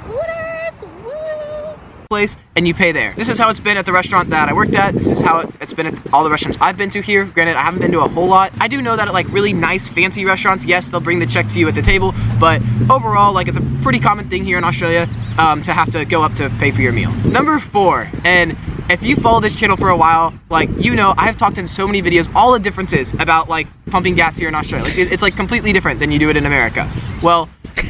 place 2.10 2.36
and 2.56 2.66
you 2.66 2.72
pay 2.72 2.90
there. 2.90 3.14
This 3.16 3.28
is 3.28 3.38
how 3.38 3.50
it's 3.50 3.60
been 3.60 3.76
at 3.76 3.84
the 3.84 3.92
restaurant 3.92 4.30
that 4.30 4.48
I 4.48 4.54
worked 4.54 4.74
at. 4.74 4.94
This 4.94 5.06
is 5.06 5.20
how 5.20 5.40
it, 5.40 5.50
it's 5.60 5.74
been 5.74 5.86
at 5.86 6.12
all 6.12 6.24
the 6.24 6.30
restaurants 6.30 6.58
I've 6.60 6.76
been 6.78 6.90
to 6.90 7.02
here. 7.02 7.26
Granted, 7.26 7.56
I 7.56 7.62
haven't 7.62 7.80
been 7.80 7.92
to 7.92 8.00
a 8.00 8.08
whole 8.08 8.26
lot. 8.26 8.52
I 8.58 8.66
do 8.66 8.80
know 8.80 8.96
that 8.96 9.08
at 9.08 9.14
like 9.14 9.28
really 9.28 9.52
nice, 9.52 9.88
fancy 9.88 10.24
restaurants, 10.24 10.64
yes, 10.64 10.86
they'll 10.86 11.00
bring 11.00 11.18
the 11.18 11.26
check 11.26 11.48
to 11.48 11.58
you 11.58 11.68
at 11.68 11.74
the 11.74 11.82
table, 11.82 12.14
but 12.40 12.62
overall, 12.90 13.34
like 13.34 13.46
it's 13.46 13.58
a 13.58 13.78
pretty 13.82 14.00
common 14.00 14.28
thing 14.30 14.44
here 14.44 14.58
in 14.58 14.64
Australia 14.64 15.06
um, 15.38 15.62
to 15.62 15.72
have 15.72 15.92
to 15.92 16.04
go 16.04 16.22
up 16.22 16.34
to 16.36 16.48
pay 16.58 16.70
for 16.70 16.80
your 16.80 16.92
meal. 16.92 17.12
Number 17.24 17.60
four, 17.60 18.10
and 18.24 18.56
if 18.90 19.02
you 19.02 19.16
follow 19.16 19.40
this 19.40 19.54
channel 19.54 19.76
for 19.76 19.90
a 19.90 19.96
while, 19.96 20.32
like 20.50 20.70
you 20.78 20.94
know, 20.94 21.14
I've 21.16 21.36
talked 21.36 21.58
in 21.58 21.66
so 21.66 21.86
many 21.86 22.02
videos 22.02 22.32
all 22.34 22.52
the 22.52 22.58
differences 22.58 23.12
about 23.14 23.48
like 23.48 23.66
pumping 23.86 24.14
gas 24.14 24.36
here 24.36 24.48
in 24.48 24.54
Australia. 24.54 24.86
Like, 24.86 24.98
it's 24.98 25.22
like 25.22 25.36
completely 25.36 25.72
different 25.72 26.00
than 26.00 26.10
you 26.10 26.18
do 26.18 26.30
it 26.30 26.36
in 26.36 26.46
America. 26.46 26.90
Well, 27.22 27.48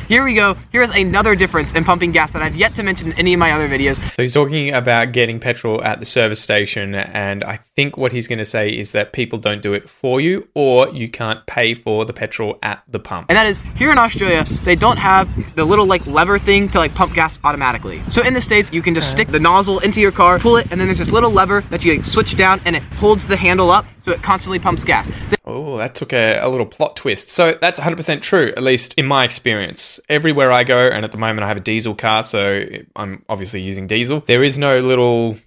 here 0.08 0.24
we 0.24 0.34
go. 0.34 0.56
Here's 0.70 0.90
another 0.90 1.34
difference 1.34 1.72
in 1.72 1.84
pumping 1.84 2.12
gas 2.12 2.32
that 2.32 2.42
I've 2.42 2.56
yet 2.56 2.74
to 2.76 2.82
mention 2.82 3.12
in 3.12 3.18
any 3.18 3.34
of 3.34 3.40
my 3.40 3.52
other 3.52 3.68
videos. 3.68 3.96
So 3.96 4.22
he's 4.22 4.34
talking 4.34 4.72
about 4.72 5.12
getting 5.12 5.40
petrol 5.40 5.82
at 5.82 6.00
the 6.00 6.06
service 6.06 6.40
station, 6.40 6.94
and 6.94 7.44
I 7.44 7.56
think 7.56 7.96
what 7.96 8.12
he's 8.12 8.28
going 8.28 8.38
to 8.38 8.44
say 8.44 8.70
is 8.70 8.92
that 8.92 9.12
people 9.12 9.38
don't 9.38 9.62
do 9.62 9.74
it 9.74 9.88
for 9.88 10.20
you, 10.20 10.48
or 10.54 10.88
you 10.90 11.08
can't 11.08 11.44
pay 11.46 11.74
for 11.74 12.04
the 12.04 12.12
petrol 12.12 12.58
at 12.62 12.82
the 12.88 12.98
pump. 12.98 13.26
And 13.28 13.36
that 13.36 13.46
is 13.46 13.58
here 13.76 13.90
in 13.90 13.98
Australia, 13.98 14.46
they 14.64 14.76
don't 14.76 14.96
have 14.96 15.28
the 15.56 15.64
little 15.64 15.86
like 15.86 16.06
lever 16.06 16.38
thing 16.38 16.68
to 16.70 16.78
like 16.78 16.94
pump 16.94 17.14
gas 17.14 17.38
automatically. 17.44 18.02
So 18.10 18.22
in 18.22 18.34
the 18.34 18.40
States, 18.40 18.70
you 18.72 18.82
can 18.82 18.94
just 18.94 19.08
uh-huh. 19.08 19.16
stick 19.16 19.28
the 19.28 19.40
nozzle 19.40 19.78
into 19.80 20.00
your 20.00 20.12
car, 20.12 20.38
pull 20.38 20.56
it, 20.56 20.68
and 20.70 20.80
then 20.80 20.87
there's 20.88 20.98
this 20.98 21.10
little 21.10 21.30
lever 21.30 21.62
that 21.70 21.84
you 21.84 21.94
like, 21.94 22.04
switch 22.04 22.36
down 22.36 22.60
and 22.64 22.74
it 22.76 22.82
holds 22.82 23.26
the 23.26 23.36
handle 23.36 23.70
up 23.70 23.86
so 24.04 24.12
it 24.12 24.22
constantly 24.22 24.58
pumps 24.58 24.84
gas. 24.84 25.08
Oh, 25.44 25.76
that 25.78 25.94
took 25.94 26.12
a, 26.12 26.38
a 26.38 26.48
little 26.48 26.66
plot 26.66 26.96
twist. 26.96 27.28
So 27.30 27.56
that's 27.60 27.80
100% 27.80 28.20
true, 28.20 28.52
at 28.56 28.62
least 28.62 28.94
in 28.94 29.06
my 29.06 29.24
experience. 29.24 30.00
Everywhere 30.08 30.52
I 30.52 30.64
go, 30.64 30.88
and 30.88 31.04
at 31.04 31.12
the 31.12 31.18
moment 31.18 31.44
I 31.44 31.48
have 31.48 31.56
a 31.56 31.60
diesel 31.60 31.94
car, 31.94 32.22
so 32.22 32.64
I'm 32.96 33.24
obviously 33.28 33.62
using 33.62 33.86
diesel, 33.86 34.24
there 34.26 34.42
is 34.42 34.58
no 34.58 34.78
little 34.78 35.38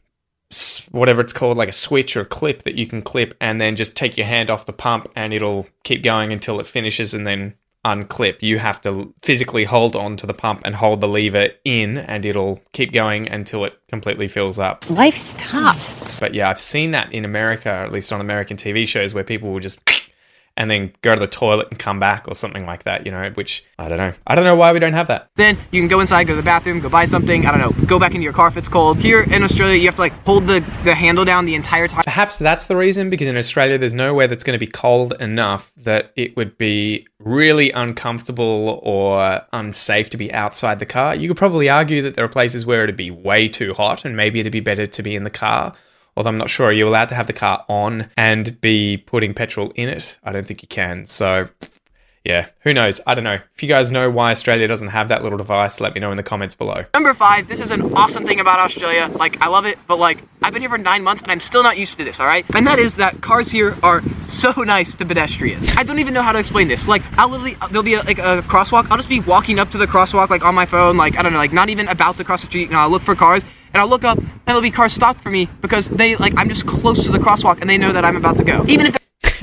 whatever 0.92 1.22
it's 1.22 1.34
called, 1.34 1.58
like 1.58 1.70
a 1.70 1.74
switch 1.74 2.18
or 2.18 2.22
a 2.22 2.26
clip 2.26 2.64
that 2.64 2.76
you 2.76 2.86
can 2.86 3.02
clip 3.02 3.36
and 3.40 3.62
then 3.62 3.76
just 3.76 3.96
take 3.96 4.18
your 4.18 4.26
hand 4.26 4.50
off 4.50 4.66
the 4.66 4.74
pump 4.74 5.08
and 5.16 5.34
it'll 5.34 5.68
keep 5.84 6.04
going 6.04 6.34
until 6.34 6.60
it 6.60 6.66
finishes 6.66 7.14
and 7.14 7.26
then 7.26 7.54
unclip. 7.86 8.38
You 8.42 8.60
have 8.60 8.80
to 8.82 9.14
physically 9.22 9.64
hold 9.64 9.96
on 9.96 10.18
to 10.18 10.28
the 10.28 10.34
pump 10.34 10.62
and 10.66 10.76
hold 10.76 11.02
the 11.02 11.08
lever 11.08 11.50
in 11.66 11.98
and 11.98 12.26
it'll 12.26 12.62
keep 12.74 12.92
going 12.92 13.28
until 13.30 13.66
it 13.66 13.80
completely 13.88 14.28
fills 14.28 14.60
up. 14.60 14.90
Life's 14.90 15.36
tough. 15.38 16.20
But 16.20 16.34
yeah, 16.36 16.50
I've 16.50 16.60
seen 16.60 16.92
that 16.92 17.12
in 17.14 17.26
America, 17.26 17.70
or 17.70 17.84
at 17.84 17.92
least 17.92 18.14
on 18.14 18.22
American 18.22 18.58
TV 18.58 18.88
shows, 18.88 19.14
where 19.14 19.24
people 19.24 19.52
will 19.52 19.60
just 19.60 19.80
and 20.58 20.70
then 20.70 20.92
go 21.02 21.14
to 21.14 21.20
the 21.20 21.28
toilet 21.28 21.68
and 21.70 21.80
come 21.80 22.00
back 22.00 22.28
or 22.28 22.36
something 22.36 22.66
like 22.66 22.84
that, 22.84 23.06
you 23.06 23.12
know, 23.12 23.30
which 23.32 23.64
I 23.80 23.88
don't 23.88 23.98
know. 23.98 24.14
I 24.28 24.36
don't 24.36 24.44
know 24.44 24.56
why 24.56 24.74
we 24.74 24.80
don't 24.80 24.94
have 24.94 25.08
that. 25.08 25.30
Then 25.36 25.58
you 25.72 25.82
can 25.82 25.88
go 25.88 26.00
inside, 26.00 26.26
go 26.26 26.34
to 26.34 26.38
the 26.38 26.44
bathroom, 26.44 26.80
go 26.80 26.90
buy 26.90 27.06
something. 27.06 27.46
I 27.46 27.52
don't 27.52 27.60
know. 27.60 27.86
Go 27.86 28.00
back 28.00 28.12
into 28.12 28.24
your 28.24 28.34
car 28.34 28.48
if 28.48 28.58
it's 28.58 28.70
cold. 28.70 28.98
Here 28.98 29.24
in 29.24 29.44
Australia, 29.44 29.76
you 29.76 29.86
have 29.86 29.96
to 29.96 30.02
like 30.02 30.14
hold 30.26 30.48
the, 30.48 30.60
the 30.84 30.94
handle 30.94 31.26
down 31.26 31.46
the 31.46 31.56
entire 31.56 31.88
time. 31.88 32.04
Perhaps 32.04 32.38
that's 32.38 32.66
the 32.66 32.76
reason 32.76 33.10
because 33.10 33.28
in 33.28 33.38
Australia 33.38 33.78
there's 33.78 33.94
nowhere 33.94 34.28
that's 34.28 34.44
going 34.44 34.58
to 34.58 34.66
be 34.66 34.72
cold 34.72 35.14
enough 35.20 35.72
that 35.78 36.12
it 36.16 36.36
would 36.36 36.58
be 36.58 37.08
really 37.20 37.72
uncomfortable 37.72 38.80
or 38.84 39.42
unsafe 39.54 40.10
to 40.12 40.18
be 40.18 40.32
outside 40.34 40.80
the 40.80 40.86
car. 40.86 41.16
You 41.16 41.28
could 41.28 41.38
probably 41.38 41.70
argue 41.70 42.02
that 42.02 42.16
there 42.16 42.26
are 42.26 42.30
places 42.30 42.66
where 42.66 42.84
it'd 42.84 42.98
be 42.98 43.12
way 43.12 43.48
too 43.48 43.74
hot 43.74 44.06
and 44.06 44.16
maybe 44.16 44.40
it'd 44.40 44.52
be 44.52 44.60
better 44.60 44.88
to 44.88 45.04
be 45.04 45.16
in 45.16 45.24
the 45.24 45.30
car 45.30 45.74
although 46.16 46.30
I'm 46.30 46.38
not 46.38 46.50
sure. 46.50 46.68
Are 46.68 46.74
you 46.74 46.88
allowed 46.88 47.10
to 47.10 47.16
have 47.16 47.28
the 47.28 47.34
car 47.34 47.66
on 47.68 48.10
and 48.18 48.60
be 48.62 48.98
putting 48.98 49.34
petrol 49.34 49.72
in 49.76 49.90
it? 49.90 50.20
I 50.24 50.32
don't 50.32 50.46
think 50.46 50.62
you 50.62 50.68
can. 50.68 51.06
So, 51.06 51.50
yeah, 52.24 52.50
who 52.60 52.74
knows? 52.74 53.02
I 53.08 53.16
don't 53.16 53.24
know. 53.24 53.40
If 53.56 53.64
you 53.64 53.70
guys 53.70 53.90
know 53.90 54.10
why 54.12 54.32
Australia 54.32 54.68
doesn't 54.68 54.90
have 54.90 55.08
that 55.08 55.24
little 55.24 55.40
device, 55.40 55.80
let 55.80 55.96
me 55.96 56.00
know 56.00 56.12
in 56.12 56.18
the 56.18 56.24
comments 56.24 56.54
below. 56.54 56.86
Number 56.94 57.16
five, 57.16 57.48
this 57.48 57.60
is 57.60 57.72
an 57.72 57.96
awesome 57.96 58.28
thing 58.28 58.40
about 58.40 58.60
Australia. 58.60 59.10
Like, 59.16 59.42
I 59.42 59.48
love 59.48 59.66
it, 59.66 59.80
but 59.88 59.98
like, 59.98 60.22
I've 60.44 60.54
been 60.54 60.62
here 60.62 60.70
for 60.70 60.78
nine 60.78 61.04
months 61.04 61.24
and 61.24 61.32
I'm 61.32 61.40
still 61.40 61.64
not 61.64 61.78
used 61.80 61.98
to 61.98 62.04
this, 62.04 62.20
all 62.20 62.28
right? 62.28 62.46
And 62.54 62.68
that 62.68 62.78
is 62.78 62.96
that 62.96 63.22
cars 63.22 63.50
here 63.50 63.76
are 63.82 64.04
so 64.28 64.52
nice 64.58 64.94
to 64.96 65.06
pedestrians. 65.06 65.72
I 65.76 65.84
don't 65.84 65.98
even 65.98 66.14
know 66.14 66.22
how 66.22 66.32
to 66.32 66.40
explain 66.40 66.68
this. 66.68 66.88
Like, 66.88 67.02
I'll 67.18 67.30
literally, 67.30 67.58
there'll 67.70 67.82
be 67.82 67.96
a, 67.96 68.04
like 68.04 68.20
a 68.20 68.44
crosswalk. 68.48 68.88
I'll 68.92 68.98
just 68.98 69.10
be 69.10 69.20
walking 69.20 69.58
up 69.58 69.72
to 69.72 69.80
the 69.80 69.88
crosswalk, 69.88 70.30
like 70.30 70.46
on 70.46 70.54
my 70.54 70.68
phone, 70.68 70.98
like, 70.98 71.18
I 71.18 71.24
don't 71.24 71.34
know, 71.34 71.40
like 71.40 71.54
not 71.54 71.70
even 71.70 71.88
about 71.88 72.18
to 72.18 72.24
cross 72.24 72.42
the 72.42 72.48
street, 72.48 72.68
and 72.68 72.78
I'll 72.78 72.90
look 72.90 73.02
for 73.02 73.16
cars 73.16 73.44
and 73.74 73.82
I'll 73.82 73.88
look 73.88 74.04
up 74.04 74.18
and 74.18 74.42
there'll 74.46 74.62
be 74.62 74.72
cars 74.72 74.94
stopped 74.94 75.22
for 75.22 75.30
me 75.30 75.48
because 75.62 75.88
they 75.88 76.16
like 76.16 76.34
I'm 76.38 76.50
just 76.50 76.66
close 76.66 77.04
to 77.06 77.12
the 77.12 77.20
crosswalk 77.20 77.62
and 77.62 77.70
they 77.70 77.78
know 77.78 77.92
that 77.94 78.06
I'm 78.06 78.16
about 78.16 78.38
to 78.38 78.44
go. 78.44 78.66
Even 78.68 78.88
if 78.88 78.98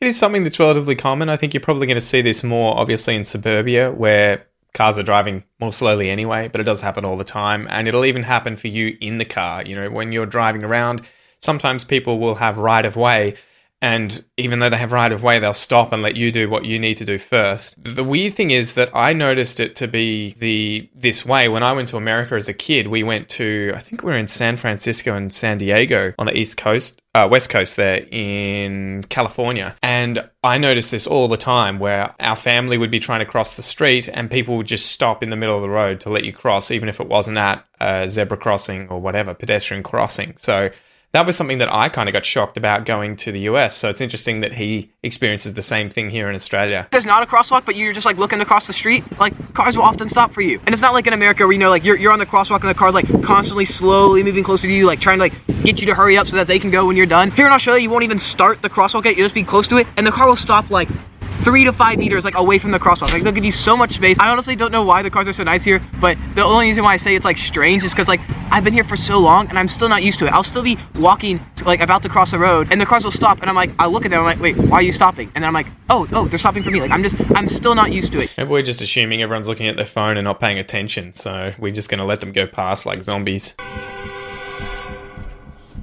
it 0.00 0.06
is 0.06 0.18
something 0.18 0.44
that's 0.44 0.58
relatively 0.58 0.94
common. 0.94 1.28
I 1.28 1.36
think 1.36 1.54
you're 1.54 1.60
probably 1.60 1.86
going 1.86 1.96
to 1.96 2.00
see 2.00 2.22
this 2.22 2.44
more 2.44 2.78
obviously 2.78 3.16
in 3.16 3.24
suburbia 3.24 3.92
where 3.92 4.46
cars 4.74 4.98
are 4.98 5.02
driving 5.02 5.44
more 5.60 5.72
slowly 5.72 6.10
anyway, 6.10 6.48
but 6.48 6.60
it 6.60 6.64
does 6.64 6.82
happen 6.82 7.04
all 7.04 7.16
the 7.16 7.24
time 7.24 7.66
and 7.70 7.88
it'll 7.88 8.04
even 8.04 8.22
happen 8.22 8.56
for 8.56 8.68
you 8.68 8.96
in 9.00 9.18
the 9.18 9.24
car, 9.24 9.64
you 9.64 9.74
know, 9.74 9.90
when 9.90 10.12
you're 10.12 10.26
driving 10.26 10.62
around, 10.62 11.02
sometimes 11.38 11.84
people 11.84 12.18
will 12.18 12.36
have 12.36 12.58
right 12.58 12.84
of 12.84 12.96
way 12.96 13.34
and 13.80 14.24
even 14.36 14.58
though 14.58 14.68
they 14.68 14.76
have 14.76 14.92
right 14.92 15.12
of 15.12 15.22
way, 15.22 15.38
they'll 15.38 15.52
stop 15.52 15.92
and 15.92 16.02
let 16.02 16.16
you 16.16 16.32
do 16.32 16.50
what 16.50 16.64
you 16.64 16.78
need 16.78 16.96
to 16.96 17.04
do 17.04 17.18
first. 17.18 17.76
The 17.82 18.02
weird 18.02 18.34
thing 18.34 18.50
is 18.50 18.74
that 18.74 18.90
I 18.94 19.12
noticed 19.12 19.60
it 19.60 19.76
to 19.76 19.86
be 19.86 20.34
the 20.38 20.90
this 20.94 21.24
way 21.24 21.48
when 21.48 21.62
I 21.62 21.72
went 21.72 21.88
to 21.88 21.96
America 21.96 22.34
as 22.34 22.48
a 22.48 22.54
kid. 22.54 22.88
We 22.88 23.02
went 23.02 23.28
to 23.30 23.72
I 23.74 23.78
think 23.78 24.02
we 24.02 24.10
were 24.10 24.18
in 24.18 24.26
San 24.26 24.56
Francisco 24.56 25.14
and 25.14 25.32
San 25.32 25.58
Diego 25.58 26.12
on 26.18 26.26
the 26.26 26.36
East 26.36 26.56
Coast, 26.56 27.00
uh, 27.14 27.28
West 27.30 27.50
Coast 27.50 27.76
there 27.76 28.06
in 28.10 29.04
California, 29.10 29.76
and 29.82 30.28
I 30.42 30.58
noticed 30.58 30.90
this 30.90 31.06
all 31.06 31.28
the 31.28 31.36
time 31.36 31.78
where 31.78 32.14
our 32.18 32.36
family 32.36 32.78
would 32.78 32.90
be 32.90 33.00
trying 33.00 33.20
to 33.20 33.26
cross 33.26 33.54
the 33.54 33.62
street 33.62 34.08
and 34.12 34.30
people 34.30 34.56
would 34.56 34.66
just 34.66 34.86
stop 34.86 35.22
in 35.22 35.30
the 35.30 35.36
middle 35.36 35.56
of 35.56 35.62
the 35.62 35.70
road 35.70 36.00
to 36.00 36.10
let 36.10 36.24
you 36.24 36.32
cross, 36.32 36.70
even 36.70 36.88
if 36.88 37.00
it 37.00 37.08
wasn't 37.08 37.38
at 37.38 37.64
a 37.80 38.08
zebra 38.08 38.36
crossing 38.36 38.88
or 38.88 39.00
whatever 39.00 39.34
pedestrian 39.34 39.82
crossing. 39.82 40.34
So 40.36 40.70
that 41.18 41.26
was 41.26 41.36
something 41.36 41.58
that 41.58 41.74
I 41.74 41.88
kind 41.88 42.08
of 42.08 42.12
got 42.12 42.24
shocked 42.24 42.56
about 42.56 42.86
going 42.86 43.16
to 43.16 43.32
the 43.32 43.40
US. 43.40 43.76
So 43.76 43.88
it's 43.88 44.00
interesting 44.00 44.40
that 44.42 44.52
he 44.52 44.92
experiences 45.02 45.54
the 45.54 45.62
same 45.62 45.90
thing 45.90 46.10
here 46.10 46.28
in 46.28 46.36
Australia. 46.36 46.86
There's 46.92 47.04
not 47.04 47.24
a 47.24 47.26
crosswalk, 47.26 47.64
but 47.66 47.74
you're 47.74 47.92
just 47.92 48.06
like 48.06 48.18
looking 48.18 48.40
across 48.40 48.68
the 48.68 48.72
street, 48.72 49.02
like 49.18 49.34
cars 49.52 49.76
will 49.76 49.82
often 49.82 50.08
stop 50.08 50.32
for 50.32 50.42
you. 50.42 50.60
And 50.64 50.72
it's 50.72 50.80
not 50.80 50.94
like 50.94 51.08
in 51.08 51.12
America 51.12 51.44
where 51.44 51.52
you 51.52 51.58
know 51.58 51.70
like 51.70 51.82
you're, 51.82 51.96
you're 51.96 52.12
on 52.12 52.20
the 52.20 52.26
crosswalk 52.26 52.60
and 52.60 52.70
the 52.70 52.74
car's 52.74 52.94
like 52.94 53.08
constantly 53.24 53.64
slowly 53.64 54.22
moving 54.22 54.44
closer 54.44 54.68
to 54.68 54.72
you, 54.72 54.86
like 54.86 55.00
trying 55.00 55.18
to 55.18 55.22
like 55.22 55.32
get 55.64 55.80
you 55.80 55.88
to 55.88 55.94
hurry 55.94 56.16
up 56.16 56.28
so 56.28 56.36
that 56.36 56.46
they 56.46 56.60
can 56.60 56.70
go 56.70 56.86
when 56.86 56.96
you're 56.96 57.04
done. 57.04 57.32
Here 57.32 57.48
in 57.48 57.52
Australia, 57.52 57.82
you 57.82 57.90
won't 57.90 58.04
even 58.04 58.20
start 58.20 58.62
the 58.62 58.70
crosswalk 58.70 59.04
yet, 59.04 59.16
you'll 59.16 59.26
just 59.26 59.34
be 59.34 59.42
close 59.42 59.66
to 59.68 59.78
it, 59.78 59.88
and 59.96 60.06
the 60.06 60.12
car 60.12 60.28
will 60.28 60.36
stop 60.36 60.70
like 60.70 60.88
three 61.38 61.64
to 61.64 61.72
five 61.72 61.98
meters 61.98 62.24
like 62.24 62.36
away 62.36 62.58
from 62.58 62.70
the 62.70 62.78
crosswalk. 62.78 63.12
Like 63.12 63.22
they'll 63.22 63.32
give 63.32 63.44
you 63.44 63.52
so 63.52 63.76
much 63.76 63.92
space. 63.92 64.18
I 64.18 64.28
honestly 64.28 64.56
don't 64.56 64.72
know 64.72 64.82
why 64.82 65.02
the 65.02 65.10
cars 65.10 65.28
are 65.28 65.32
so 65.32 65.44
nice 65.44 65.64
here, 65.64 65.82
but 66.00 66.16
the 66.34 66.42
only 66.42 66.66
reason 66.66 66.84
why 66.84 66.94
I 66.94 66.96
say 66.96 67.14
it's 67.14 67.24
like 67.24 67.38
strange 67.38 67.84
is 67.84 67.92
because 67.92 68.08
like 68.08 68.20
I've 68.50 68.64
been 68.64 68.74
here 68.74 68.84
for 68.84 68.96
so 68.96 69.18
long 69.18 69.48
and 69.48 69.58
I'm 69.58 69.68
still 69.68 69.88
not 69.88 70.02
used 70.02 70.18
to 70.20 70.26
it. 70.26 70.32
I'll 70.32 70.44
still 70.44 70.62
be 70.62 70.78
walking 70.94 71.40
to, 71.56 71.64
like 71.64 71.80
about 71.80 72.02
to 72.02 72.08
cross 72.08 72.32
a 72.32 72.38
road 72.38 72.68
and 72.70 72.80
the 72.80 72.86
cars 72.86 73.04
will 73.04 73.12
stop 73.12 73.40
and 73.40 73.48
I'm 73.48 73.56
like 73.56 73.70
I 73.78 73.86
look 73.86 74.04
at 74.04 74.10
them 74.10 74.20
I'm 74.20 74.26
like 74.26 74.40
wait 74.40 74.56
why 74.56 74.78
are 74.78 74.82
you 74.82 74.92
stopping? 74.92 75.30
And 75.34 75.42
then 75.42 75.48
I'm 75.48 75.54
like 75.54 75.68
oh 75.90 76.06
oh 76.12 76.28
they're 76.28 76.38
stopping 76.38 76.62
for 76.62 76.70
me. 76.70 76.80
Like 76.80 76.90
I'm 76.90 77.02
just 77.02 77.16
I'm 77.36 77.48
still 77.48 77.74
not 77.74 77.92
used 77.92 78.12
to 78.12 78.20
it. 78.20 78.32
Maybe 78.36 78.50
we're 78.50 78.62
just 78.62 78.80
assuming 78.80 79.22
everyone's 79.22 79.48
looking 79.48 79.68
at 79.68 79.76
their 79.76 79.86
phone 79.86 80.16
and 80.16 80.24
not 80.24 80.40
paying 80.40 80.58
attention, 80.58 81.12
so 81.12 81.52
we're 81.58 81.72
just 81.72 81.88
gonna 81.88 82.04
let 82.04 82.20
them 82.20 82.32
go 82.32 82.46
past 82.46 82.86
like 82.86 83.02
zombies. 83.02 83.54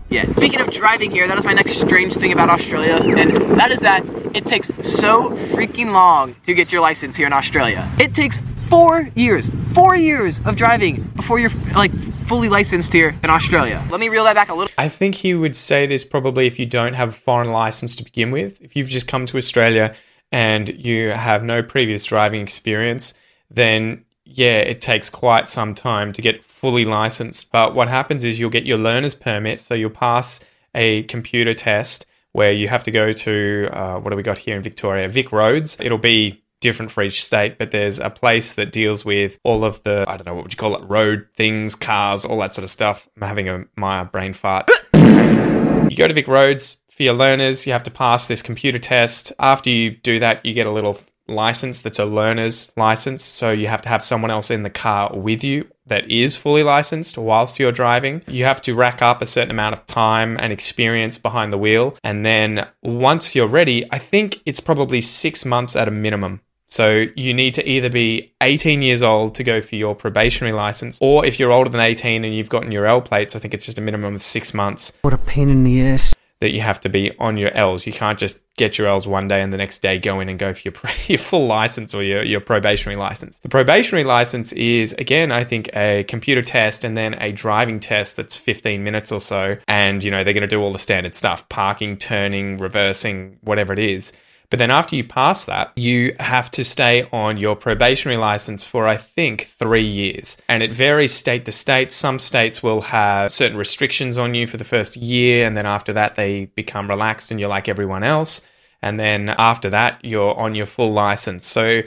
Yeah, 0.09 0.31
speaking 0.33 0.61
of 0.61 0.71
driving 0.71 1.11
here, 1.11 1.27
that 1.27 1.37
is 1.37 1.43
my 1.43 1.53
next 1.53 1.79
strange 1.79 2.13
thing 2.13 2.31
about 2.31 2.49
Australia, 2.49 2.95
and 2.95 3.59
that 3.59 3.71
is 3.71 3.79
that 3.79 4.05
it 4.35 4.45
takes 4.45 4.67
so 4.81 5.31
freaking 5.51 5.91
long 5.93 6.35
to 6.43 6.53
get 6.53 6.71
your 6.71 6.81
license 6.81 7.17
here 7.17 7.25
in 7.25 7.33
Australia. 7.33 7.91
It 7.99 8.13
takes 8.13 8.39
four 8.69 9.09
years, 9.15 9.51
four 9.73 9.95
years 9.95 10.39
of 10.45 10.55
driving 10.55 11.03
before 11.15 11.39
you're 11.39 11.51
like 11.73 11.91
fully 12.27 12.49
licensed 12.49 12.93
here 12.93 13.15
in 13.23 13.29
Australia. 13.29 13.85
Let 13.89 13.99
me 13.99 14.09
reel 14.09 14.23
that 14.25 14.35
back 14.35 14.49
a 14.49 14.53
little. 14.53 14.71
I 14.77 14.89
think 14.89 15.15
he 15.15 15.33
would 15.33 15.55
say 15.55 15.85
this 15.85 16.03
probably 16.03 16.47
if 16.47 16.59
you 16.59 16.65
don't 16.65 16.93
have 16.93 17.09
a 17.09 17.13
foreign 17.13 17.51
license 17.51 17.95
to 17.97 18.03
begin 18.03 18.31
with. 18.31 18.61
If 18.61 18.75
you've 18.75 18.89
just 18.89 19.07
come 19.07 19.25
to 19.27 19.37
Australia 19.37 19.95
and 20.31 20.69
you 20.69 21.09
have 21.11 21.43
no 21.43 21.61
previous 21.61 22.05
driving 22.05 22.41
experience, 22.41 23.13
then 23.49 24.04
yeah, 24.25 24.57
it 24.57 24.81
takes 24.81 25.09
quite 25.09 25.47
some 25.47 25.75
time 25.75 26.11
to 26.13 26.21
get 26.21 26.43
fully 26.43 26.83
licensed. 26.83 27.51
But 27.51 27.75
what 27.75 27.87
happens 27.87 28.23
is 28.23 28.39
you'll 28.39 28.49
get 28.49 28.65
your 28.65 28.79
learner's 28.79 29.15
permit, 29.15 29.59
so 29.59 29.75
you'll 29.75 29.91
pass 29.91 30.39
a 30.73 31.03
computer 31.03 31.53
test 31.53 32.05
where 32.31 32.51
you 32.51 32.67
have 32.67 32.83
to 32.83 32.91
go 32.91 33.13
to 33.13 33.69
uh, 33.71 33.99
what 33.99 34.09
do 34.09 34.17
we 34.17 34.23
got 34.23 34.37
here 34.37 34.57
in 34.57 34.63
Victoria? 34.63 35.07
Vic 35.07 35.31
Roads. 35.31 35.77
It'll 35.79 35.97
be 35.97 36.43
different 36.59 36.91
for 36.91 37.03
each 37.03 37.23
state, 37.23 37.57
but 37.57 37.71
there's 37.71 37.99
a 37.99 38.09
place 38.09 38.53
that 38.53 38.71
deals 38.71 39.05
with 39.05 39.39
all 39.43 39.63
of 39.63 39.81
the 39.83 40.03
I 40.07 40.17
don't 40.17 40.25
know 40.25 40.33
what 40.33 40.43
would 40.45 40.53
you 40.53 40.57
call 40.57 40.75
it, 40.75 40.83
road 40.83 41.27
things, 41.35 41.75
cars, 41.75 42.25
all 42.25 42.39
that 42.39 42.53
sort 42.53 42.63
of 42.63 42.69
stuff. 42.69 43.07
I'm 43.15 43.27
having 43.27 43.47
a 43.47 43.65
my 43.75 44.03
brain 44.03 44.33
fart. 44.33 44.69
you 44.95 45.95
go 45.95 46.07
to 46.07 46.13
Vic 46.13 46.27
Roads 46.27 46.77
for 46.89 47.03
your 47.03 47.13
learners. 47.13 47.67
You 47.67 47.73
have 47.73 47.83
to 47.83 47.91
pass 47.91 48.27
this 48.27 48.41
computer 48.41 48.79
test. 48.79 49.31
After 49.39 49.69
you 49.69 49.91
do 49.91 50.19
that, 50.19 50.45
you 50.45 50.53
get 50.53 50.65
a 50.65 50.71
little 50.71 50.99
license 51.27 51.79
that's 51.79 51.99
a 51.99 52.05
learner's 52.05 52.71
license. 52.75 53.23
So 53.23 53.51
you 53.51 53.67
have 53.67 53.81
to 53.83 53.89
have 53.89 54.03
someone 54.03 54.31
else 54.31 54.51
in 54.51 54.63
the 54.63 54.69
car 54.69 55.15
with 55.15 55.43
you 55.43 55.67
that 55.87 56.09
is 56.09 56.35
fully 56.35 56.63
licensed 56.63 57.17
whilst 57.17 57.59
you're 57.59 57.71
driving. 57.71 58.21
You 58.27 58.45
have 58.45 58.61
to 58.63 58.73
rack 58.73 59.01
up 59.01 59.21
a 59.21 59.25
certain 59.25 59.51
amount 59.51 59.73
of 59.73 59.85
time 59.85 60.37
and 60.39 60.51
experience 60.51 61.17
behind 61.17 61.53
the 61.53 61.57
wheel. 61.57 61.97
And 62.03 62.25
then 62.25 62.67
once 62.81 63.35
you're 63.35 63.47
ready, 63.47 63.85
I 63.91 63.99
think 63.99 64.41
it's 64.45 64.59
probably 64.59 65.01
six 65.01 65.45
months 65.45 65.75
at 65.75 65.87
a 65.87 65.91
minimum. 65.91 66.41
So 66.67 67.05
you 67.15 67.33
need 67.33 67.53
to 67.53 67.69
either 67.69 67.89
be 67.89 68.33
18 68.41 68.81
years 68.81 69.03
old 69.03 69.35
to 69.35 69.43
go 69.43 69.61
for 69.61 69.75
your 69.75 69.93
probationary 69.93 70.53
license, 70.53 70.97
or 70.99 71.23
if 71.23 71.39
you're 71.39 71.51
older 71.51 71.69
than 71.69 71.79
18 71.79 72.25
and 72.25 72.35
you've 72.35 72.49
gotten 72.49 72.71
your 72.71 72.87
L 72.87 73.01
plates, 73.01 73.35
I 73.35 73.39
think 73.39 73.53
it's 73.53 73.65
just 73.65 73.77
a 73.77 73.81
minimum 73.81 74.15
of 74.15 74.21
six 74.23 74.51
months. 74.51 74.91
What 75.03 75.13
a 75.13 75.17
pain 75.19 75.49
in 75.49 75.63
the 75.63 75.85
ass 75.85 76.14
that 76.39 76.51
you 76.51 76.61
have 76.61 76.79
to 76.81 76.89
be 76.89 77.11
on 77.17 77.37
your 77.37 77.51
L's. 77.51 77.85
You 77.85 77.93
can't 77.93 78.19
just 78.19 78.39
get 78.57 78.77
your 78.77 78.87
L's 78.87 79.07
one 79.07 79.27
day 79.27 79.41
and 79.41 79.51
the 79.51 79.57
next 79.57 79.81
day 79.81 79.99
go 79.99 80.19
in 80.19 80.29
and 80.29 80.37
go 80.37 80.53
for 80.53 80.61
your, 80.65 80.73
your 81.07 81.17
full 81.17 81.47
license 81.47 81.93
or 81.93 82.03
your, 82.03 82.23
your 82.23 82.41
probationary 82.41 82.97
license. 82.97 83.39
The 83.39 83.49
probationary 83.49 84.03
license 84.03 84.51
is, 84.53 84.93
again, 84.93 85.31
I 85.31 85.43
think 85.43 85.69
a 85.75 86.03
computer 86.03 86.41
test 86.41 86.83
and 86.83 86.95
then 86.95 87.15
a 87.21 87.31
driving 87.31 87.79
test 87.79 88.17
that's 88.17 88.37
15 88.37 88.83
minutes 88.83 89.11
or 89.11 89.19
so. 89.19 89.57
And, 89.67 90.03
you 90.03 90.11
know, 90.11 90.23
they're 90.23 90.33
going 90.33 90.41
to 90.41 90.47
do 90.47 90.61
all 90.61 90.73
the 90.73 90.79
standard 90.79 91.15
stuff 91.15 91.47
parking, 91.49 91.97
turning, 91.97 92.57
reversing, 92.57 93.37
whatever 93.41 93.73
it 93.73 93.79
is. 93.79 94.13
But 94.49 94.59
then 94.59 94.71
after 94.71 94.95
you 94.95 95.03
pass 95.03 95.45
that, 95.45 95.71
you 95.75 96.15
have 96.19 96.51
to 96.51 96.63
stay 96.63 97.07
on 97.11 97.37
your 97.37 97.55
probationary 97.55 98.17
license 98.17 98.65
for, 98.65 98.87
I 98.87 98.97
think, 98.97 99.45
three 99.45 99.85
years. 99.85 100.37
And 100.47 100.61
it 100.61 100.73
varies 100.73 101.13
state 101.13 101.45
to 101.45 101.51
state. 101.51 101.91
Some 101.91 102.19
states 102.19 102.61
will 102.61 102.81
have 102.81 103.31
certain 103.31 103.57
restrictions 103.57 104.17
on 104.17 104.33
you 104.33 104.47
for 104.47 104.57
the 104.57 104.63
first 104.63 104.95
year. 104.95 105.45
And 105.45 105.55
then 105.57 105.65
after 105.65 105.93
that, 105.93 106.15
they 106.15 106.45
become 106.45 106.89
relaxed 106.89 107.31
and 107.31 107.39
you're 107.39 107.49
like 107.49 107.67
everyone 107.67 108.03
else. 108.03 108.41
And 108.81 108.99
then 108.99 109.29
after 109.29 109.69
that, 109.71 109.99
you're 110.03 110.35
on 110.35 110.55
your 110.55 110.67
full 110.67 110.93
license. 110.93 111.45
So 111.45 111.81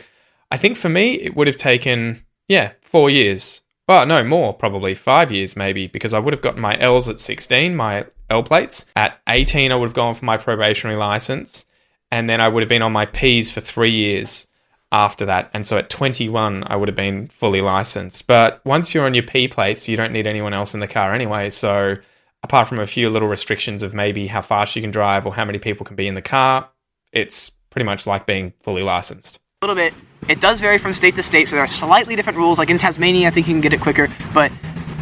I 0.50 0.56
think 0.56 0.76
for 0.76 0.88
me, 0.88 1.14
it 1.14 1.36
would 1.36 1.46
have 1.46 1.56
taken, 1.56 2.24
yeah, 2.48 2.72
four 2.80 3.08
years. 3.10 3.60
Well, 3.86 4.04
no, 4.04 4.22
more, 4.24 4.52
probably 4.52 4.94
five 4.94 5.30
years 5.32 5.56
maybe, 5.56 5.86
because 5.86 6.12
I 6.12 6.18
would 6.18 6.34
have 6.34 6.42
gotten 6.42 6.60
my 6.60 6.78
L's 6.78 7.08
at 7.08 7.18
16, 7.18 7.74
my 7.74 8.06
L 8.28 8.42
plates. 8.42 8.84
At 8.96 9.20
18, 9.28 9.72
I 9.72 9.76
would 9.76 9.86
have 9.86 9.94
gone 9.94 10.14
for 10.14 10.24
my 10.24 10.36
probationary 10.36 10.98
license 10.98 11.64
and 12.10 12.28
then 12.28 12.40
I 12.40 12.48
would 12.48 12.62
have 12.62 12.68
been 12.68 12.82
on 12.82 12.92
my 12.92 13.06
P's 13.06 13.50
for 13.50 13.60
three 13.60 13.90
years 13.90 14.46
after 14.90 15.26
that. 15.26 15.50
And 15.52 15.66
so 15.66 15.76
at 15.76 15.90
21, 15.90 16.64
I 16.66 16.76
would 16.76 16.88
have 16.88 16.96
been 16.96 17.28
fully 17.28 17.60
licensed. 17.60 18.26
But 18.26 18.64
once 18.64 18.94
you're 18.94 19.04
on 19.04 19.14
your 19.14 19.24
P 19.24 19.48
plates, 19.48 19.88
you 19.88 19.96
don't 19.96 20.12
need 20.12 20.26
anyone 20.26 20.54
else 20.54 20.74
in 20.74 20.80
the 20.80 20.88
car 20.88 21.12
anyway. 21.12 21.50
So 21.50 21.96
apart 22.42 22.68
from 22.68 22.78
a 22.78 22.86
few 22.86 23.10
little 23.10 23.28
restrictions 23.28 23.82
of 23.82 23.94
maybe 23.94 24.26
how 24.26 24.40
fast 24.40 24.76
you 24.76 24.82
can 24.82 24.90
drive 24.90 25.26
or 25.26 25.34
how 25.34 25.44
many 25.44 25.58
people 25.58 25.84
can 25.84 25.96
be 25.96 26.08
in 26.08 26.14
the 26.14 26.22
car, 26.22 26.68
it's 27.12 27.50
pretty 27.70 27.84
much 27.84 28.06
like 28.06 28.26
being 28.26 28.52
fully 28.60 28.82
licensed. 28.82 29.38
A 29.60 29.66
little 29.66 29.76
bit. 29.76 29.92
It 30.28 30.40
does 30.40 30.60
vary 30.60 30.78
from 30.78 30.94
state 30.94 31.16
to 31.16 31.22
state, 31.22 31.48
so 31.48 31.56
there 31.56 31.64
are 31.64 31.68
slightly 31.68 32.16
different 32.16 32.38
rules. 32.38 32.58
Like 32.58 32.70
in 32.70 32.78
Tasmania, 32.78 33.28
I 33.28 33.30
think 33.30 33.46
you 33.46 33.54
can 33.54 33.60
get 33.60 33.72
it 33.72 33.80
quicker, 33.80 34.08
but 34.32 34.52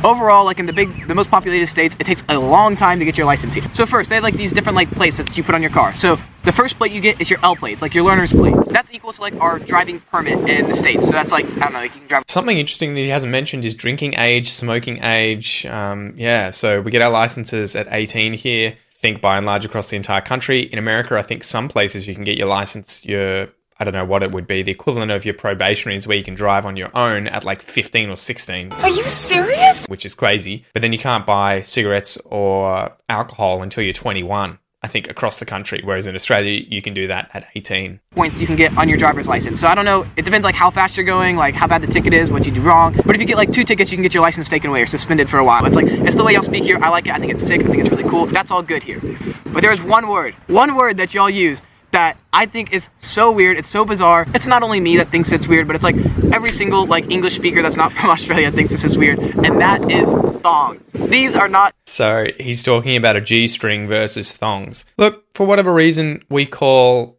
overall, 0.04 0.44
like 0.44 0.58
in 0.58 0.66
the 0.66 0.72
big, 0.72 1.08
the 1.08 1.14
most 1.14 1.30
populated 1.30 1.66
states, 1.66 1.96
it 1.98 2.04
takes 2.04 2.22
a 2.28 2.38
long 2.38 2.76
time 2.76 2.98
to 2.98 3.04
get 3.04 3.16
your 3.16 3.26
license 3.26 3.54
here. 3.54 3.64
So 3.74 3.86
first, 3.86 4.08
they 4.08 4.16
have 4.16 4.24
like 4.24 4.36
these 4.36 4.52
different 4.52 4.76
like 4.76 4.90
plates 4.90 5.16
that 5.18 5.36
you 5.36 5.42
put 5.42 5.54
on 5.54 5.62
your 5.62 5.70
car. 5.70 5.94
So 5.94 6.18
the 6.44 6.52
first 6.52 6.76
plate 6.76 6.92
you 6.92 7.00
get 7.00 7.20
is 7.20 7.28
your 7.28 7.38
L 7.42 7.56
plate, 7.56 7.74
it's 7.74 7.82
like 7.82 7.94
your 7.94 8.04
learner's 8.04 8.32
plates. 8.32 8.68
That's 8.68 8.92
equal 8.92 9.12
to 9.12 9.20
like 9.20 9.34
our 9.40 9.58
driving 9.58 10.00
permit 10.00 10.48
in 10.48 10.68
the 10.68 10.74
states. 10.74 11.06
So 11.06 11.12
that's 11.12 11.32
like 11.32 11.44
I 11.44 11.60
don't 11.60 11.72
know, 11.72 11.78
like 11.80 11.94
you 11.94 12.00
can 12.00 12.08
drive. 12.08 12.24
Something 12.28 12.58
interesting 12.58 12.94
that 12.94 13.00
he 13.00 13.08
hasn't 13.08 13.32
mentioned 13.32 13.64
is 13.64 13.74
drinking 13.74 14.14
age, 14.14 14.50
smoking 14.50 15.02
age. 15.02 15.66
Um, 15.66 16.14
yeah, 16.16 16.50
so 16.50 16.80
we 16.80 16.90
get 16.90 17.02
our 17.02 17.10
licenses 17.10 17.74
at 17.74 17.88
18 17.90 18.32
here. 18.34 18.76
Think 19.02 19.20
by 19.20 19.36
and 19.36 19.44
large 19.44 19.64
across 19.64 19.90
the 19.90 19.96
entire 19.96 20.22
country. 20.22 20.60
In 20.60 20.78
America, 20.78 21.18
I 21.18 21.22
think 21.22 21.44
some 21.44 21.68
places 21.68 22.08
you 22.08 22.14
can 22.14 22.24
get 22.24 22.38
your 22.38 22.48
license, 22.48 23.04
your 23.04 23.48
I 23.78 23.84
don't 23.84 23.92
know 23.92 24.04
what 24.04 24.22
it 24.22 24.32
would 24.32 24.46
be, 24.46 24.62
the 24.62 24.70
equivalent 24.70 25.10
of 25.10 25.24
your 25.24 25.34
probationary 25.34 25.96
is 25.96 26.06
where 26.06 26.16
you 26.16 26.24
can 26.24 26.34
drive 26.34 26.64
on 26.64 26.76
your 26.76 26.90
own 26.96 27.26
at 27.26 27.44
like 27.44 27.60
15 27.60 28.08
or 28.08 28.16
16. 28.16 28.72
Are 28.72 28.88
you 28.88 29.02
serious? 29.04 29.86
Which 29.86 30.06
is 30.06 30.14
crazy. 30.14 30.64
But 30.72 30.82
then 30.82 30.92
you 30.92 30.98
can't 30.98 31.26
buy 31.26 31.60
cigarettes 31.60 32.16
or 32.24 32.96
alcohol 33.08 33.62
until 33.62 33.82
you're 33.82 33.92
21. 33.92 34.58
I 34.82 34.88
think 34.88 35.10
across 35.10 35.38
the 35.38 35.44
country, 35.44 35.80
whereas 35.82 36.06
in 36.06 36.14
Australia 36.14 36.64
you 36.68 36.80
can 36.80 36.94
do 36.94 37.08
that 37.08 37.30
at 37.34 37.48
18. 37.56 37.98
Points 38.12 38.40
you 38.40 38.46
can 38.46 38.56
get 38.56 38.76
on 38.78 38.88
your 38.88 38.96
driver's 38.96 39.26
license. 39.26 39.60
So 39.60 39.66
I 39.66 39.74
don't 39.74 39.84
know. 39.84 40.06
It 40.16 40.24
depends 40.24 40.44
like 40.44 40.54
how 40.54 40.70
fast 40.70 40.96
you're 40.96 41.04
going, 41.04 41.34
like 41.34 41.54
how 41.54 41.66
bad 41.66 41.82
the 41.82 41.88
ticket 41.88 42.14
is, 42.14 42.30
what 42.30 42.46
you 42.46 42.52
do 42.52 42.60
wrong. 42.60 42.94
But 43.04 43.16
if 43.16 43.20
you 43.20 43.26
get 43.26 43.36
like 43.36 43.52
two 43.52 43.64
tickets, 43.64 43.90
you 43.90 43.96
can 43.96 44.02
get 44.02 44.14
your 44.14 44.22
license 44.22 44.48
taken 44.48 44.70
away 44.70 44.82
or 44.82 44.86
suspended 44.86 45.28
for 45.28 45.38
a 45.38 45.44
while. 45.44 45.64
It's 45.66 45.74
like 45.74 45.86
it's 45.86 46.14
the 46.16 46.22
way 46.22 46.34
y'all 46.34 46.42
speak 46.42 46.62
here. 46.62 46.78
I 46.80 46.90
like 46.90 47.06
it. 47.06 47.14
I 47.14 47.18
think 47.18 47.32
it's 47.32 47.44
sick. 47.44 47.62
I 47.62 47.64
think 47.64 47.78
it's 47.78 47.90
really 47.90 48.08
cool. 48.08 48.26
That's 48.26 48.50
all 48.50 48.62
good 48.62 48.84
here. 48.84 49.00
But 49.46 49.62
there 49.62 49.72
is 49.72 49.82
one 49.82 50.08
word, 50.08 50.34
one 50.46 50.76
word 50.76 50.98
that 50.98 51.14
y'all 51.14 51.30
use 51.30 51.62
that 51.96 52.18
I 52.30 52.44
think 52.44 52.74
is 52.74 52.90
so 53.00 53.32
weird. 53.32 53.58
It's 53.58 53.70
so 53.70 53.82
bizarre. 53.82 54.26
It's 54.34 54.46
not 54.46 54.62
only 54.62 54.80
me 54.80 54.98
that 54.98 55.08
thinks 55.08 55.32
it's 55.32 55.48
weird, 55.48 55.66
but 55.66 55.76
it's 55.76 55.82
like 55.82 55.96
every 56.30 56.52
single 56.52 56.84
like 56.84 57.10
English 57.10 57.36
speaker 57.36 57.62
that's 57.62 57.76
not 57.76 57.90
from 57.94 58.10
Australia 58.10 58.52
thinks 58.52 58.70
this 58.70 58.84
is 58.84 58.98
weird, 58.98 59.18
and 59.18 59.58
that 59.62 59.90
is 59.90 60.12
thongs. 60.42 60.90
These 60.92 61.34
are 61.34 61.48
not. 61.48 61.74
So 61.86 62.26
he's 62.38 62.62
talking 62.62 62.96
about 62.96 63.16
a 63.16 63.22
G 63.22 63.48
string 63.48 63.88
versus 63.88 64.36
thongs. 64.36 64.84
Look, 64.98 65.24
for 65.34 65.46
whatever 65.46 65.72
reason, 65.72 66.22
we 66.28 66.44
call 66.44 67.18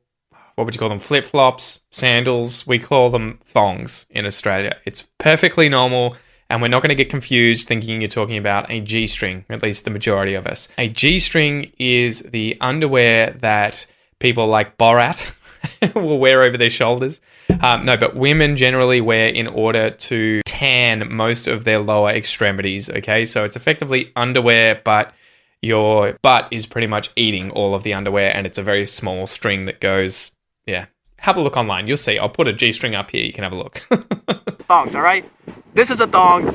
what 0.53 0.65
would 0.65 0.75
you 0.75 0.79
call 0.79 0.89
them? 0.89 0.99
Flip 0.99 1.23
flops, 1.23 1.79
sandals. 1.91 2.67
We 2.67 2.77
call 2.77 3.09
them 3.09 3.39
thongs 3.45 4.05
in 4.11 4.27
Australia. 4.27 4.75
It's 4.85 5.07
perfectly 5.17 5.69
normal. 5.69 6.15
And 6.51 6.61
we're 6.61 6.67
not 6.67 6.81
going 6.83 6.89
to 6.89 6.95
get 6.95 7.09
confused 7.09 7.67
thinking 7.67 7.99
you're 7.99 8.07
talking 8.07 8.37
about 8.37 8.71
a 8.71 8.79
G 8.79 9.07
string, 9.07 9.43
at 9.49 9.63
least 9.63 9.85
the 9.85 9.91
majority 9.91 10.35
of 10.35 10.45
us. 10.45 10.67
A 10.77 10.87
G 10.87 11.17
string 11.17 11.71
is 11.79 12.21
the 12.21 12.57
underwear 12.61 13.31
that 13.41 13.87
people 14.19 14.47
like 14.47 14.77
Borat 14.77 15.33
will 15.95 16.19
wear 16.19 16.43
over 16.43 16.57
their 16.57 16.69
shoulders. 16.69 17.21
Um, 17.61 17.85
no, 17.85 17.97
but 17.97 18.15
women 18.15 18.55
generally 18.57 19.01
wear 19.01 19.29
in 19.29 19.47
order 19.47 19.89
to 19.89 20.41
tan 20.45 21.11
most 21.13 21.47
of 21.47 21.63
their 21.63 21.79
lower 21.79 22.11
extremities. 22.11 22.89
Okay, 22.89 23.25
so 23.25 23.43
it's 23.43 23.55
effectively 23.55 24.11
underwear, 24.15 24.81
but 24.83 25.13
your 25.61 26.17
butt 26.21 26.47
is 26.51 26.65
pretty 26.65 26.87
much 26.87 27.09
eating 27.15 27.49
all 27.51 27.73
of 27.73 27.83
the 27.83 27.93
underwear, 27.93 28.35
and 28.35 28.45
it's 28.45 28.57
a 28.57 28.63
very 28.63 28.85
small 28.85 29.27
string 29.27 29.65
that 29.65 29.79
goes. 29.79 30.31
Yeah, 30.65 30.85
have 31.19 31.37
a 31.37 31.41
look 31.41 31.57
online. 31.57 31.87
You'll 31.87 31.97
see. 31.97 32.17
I'll 32.17 32.29
put 32.29 32.47
a 32.47 32.53
G 32.53 32.71
string 32.71 32.95
up 32.95 33.11
here. 33.11 33.23
You 33.23 33.33
can 33.33 33.43
have 33.43 33.53
a 33.53 33.57
look. 33.57 33.77
thongs, 34.67 34.95
all 34.95 35.01
right? 35.01 35.29
This 35.73 35.89
is 35.89 36.01
a 36.01 36.07
thong. 36.07 36.45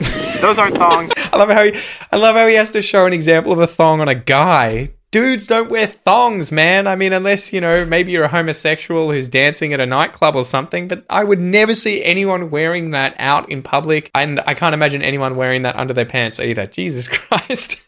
Those 0.41 0.59
aren't 0.59 0.77
thongs. 0.77 1.11
I 1.17 1.37
love 1.37 1.49
how 1.49 1.65
he, 1.65 1.81
I 2.11 2.17
love 2.17 2.37
how 2.37 2.47
he 2.47 2.55
has 2.55 2.71
to 2.73 2.83
show 2.83 3.07
an 3.07 3.13
example 3.13 3.53
of 3.53 3.59
a 3.59 3.67
thong 3.67 4.01
on 4.01 4.09
a 4.09 4.15
guy 4.15 4.89
dudes 5.13 5.47
don't 5.47 5.71
wear 5.71 5.87
thongs, 5.87 6.51
man. 6.51 6.89
I 6.89 6.97
mean, 6.97 7.13
unless, 7.13 7.53
you 7.53 7.61
know, 7.61 7.85
maybe 7.85 8.11
you're 8.11 8.25
a 8.25 8.29
homosexual 8.29 9.13
who's 9.13 9.29
dancing 9.29 9.73
at 9.73 9.79
a 9.79 9.87
nightclub 9.87 10.35
or 10.35 10.45
something, 10.45 10.89
but 10.89 11.05
I 11.09 11.23
would 11.23 11.39
never 11.39 11.75
see 11.75 12.03
anyone 12.03 12.51
wearing 12.51 12.91
that 12.91 13.15
out 13.19 13.49
in 13.49 13.63
public. 13.63 14.11
And 14.15 14.41
I 14.41 14.55
can't 14.55 14.75
imagine 14.75 15.03
anyone 15.03 15.37
wearing 15.37 15.63
that 15.63 15.77
under 15.77 15.95
their 15.95 16.07
pants 16.07 16.41
either. 16.41 16.67
Jesus 16.67 17.07
Christ. 17.13 17.85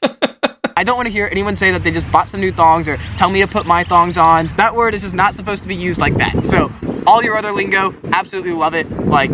I 0.77 0.85
don't 0.85 0.97
want 0.97 1.07
to 1.07 1.13
hear 1.13 1.29
anyone 1.31 1.57
say 1.57 1.71
that 1.73 1.83
they 1.83 1.91
just 1.91 2.11
bought 2.13 2.29
some 2.29 2.41
new 2.41 2.53
thongs 2.53 2.89
or 2.89 2.99
tell 3.17 3.31
me 3.31 3.41
to 3.41 3.49
put 3.49 3.65
my 3.65 3.85
thongs 3.85 4.19
on. 4.19 4.51
That 4.57 4.75
word 4.75 4.95
is 4.95 5.03
just 5.03 5.15
not 5.15 5.35
supposed 5.35 5.63
to 5.63 5.69
be 5.69 5.77
used 5.77 6.01
like 6.01 6.17
that. 6.19 6.45
So, 6.45 6.71
all 7.07 7.23
your 7.23 7.37
other 7.37 7.53
lingo, 7.53 7.95
absolutely 8.13 8.53
love 8.53 8.75
it. 8.75 8.91
Like, 9.07 9.31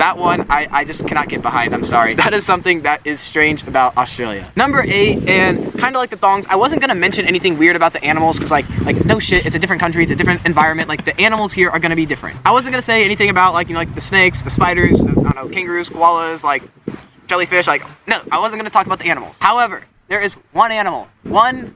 that 0.00 0.16
one 0.16 0.46
I, 0.50 0.66
I 0.70 0.84
just 0.84 1.06
cannot 1.06 1.28
get 1.28 1.42
behind. 1.42 1.74
I'm 1.74 1.84
sorry. 1.84 2.14
That 2.30 2.34
is 2.34 2.44
something 2.44 2.82
that 2.82 3.06
is 3.06 3.18
strange 3.18 3.62
about 3.66 3.96
Australia. 3.96 4.52
Number 4.54 4.82
eight, 4.82 5.26
and 5.26 5.72
kind 5.78 5.96
of 5.96 6.00
like 6.00 6.10
the 6.10 6.16
thongs, 6.18 6.46
I 6.46 6.56
wasn't 6.56 6.80
gonna 6.82 6.94
mention 6.94 7.24
anything 7.24 7.56
weird 7.56 7.76
about 7.76 7.92
the 7.92 8.04
animals 8.04 8.36
because 8.36 8.50
like 8.50 8.68
like 8.80 9.04
no 9.06 9.18
shit, 9.18 9.46
it's 9.46 9.56
a 9.56 9.58
different 9.58 9.80
country, 9.80 10.02
it's 10.02 10.12
a 10.12 10.16
different 10.16 10.44
environment. 10.44 10.88
Like 10.88 11.04
the 11.04 11.18
animals 11.18 11.52
here 11.52 11.70
are 11.70 11.78
gonna 11.78 11.96
be 11.96 12.04
different. 12.06 12.38
I 12.44 12.52
wasn't 12.52 12.72
gonna 12.72 12.82
say 12.82 13.04
anything 13.04 13.30
about 13.30 13.54
like 13.54 13.68
you 13.68 13.74
know 13.74 13.80
like 13.80 13.94
the 13.94 14.00
snakes, 14.00 14.42
the 14.42 14.50
spiders, 14.50 14.98
the, 14.98 15.10
I 15.10 15.14
don't 15.14 15.34
know, 15.34 15.48
kangaroos, 15.48 15.88
koalas, 15.88 16.42
like 16.44 16.62
jellyfish. 17.26 17.66
Like 17.66 17.82
no, 18.06 18.20
I 18.30 18.38
wasn't 18.38 18.60
gonna 18.60 18.70
talk 18.70 18.86
about 18.86 18.98
the 18.98 19.06
animals. 19.06 19.38
However, 19.40 19.82
there 20.08 20.20
is 20.20 20.34
one 20.52 20.72
animal, 20.72 21.08
one 21.22 21.74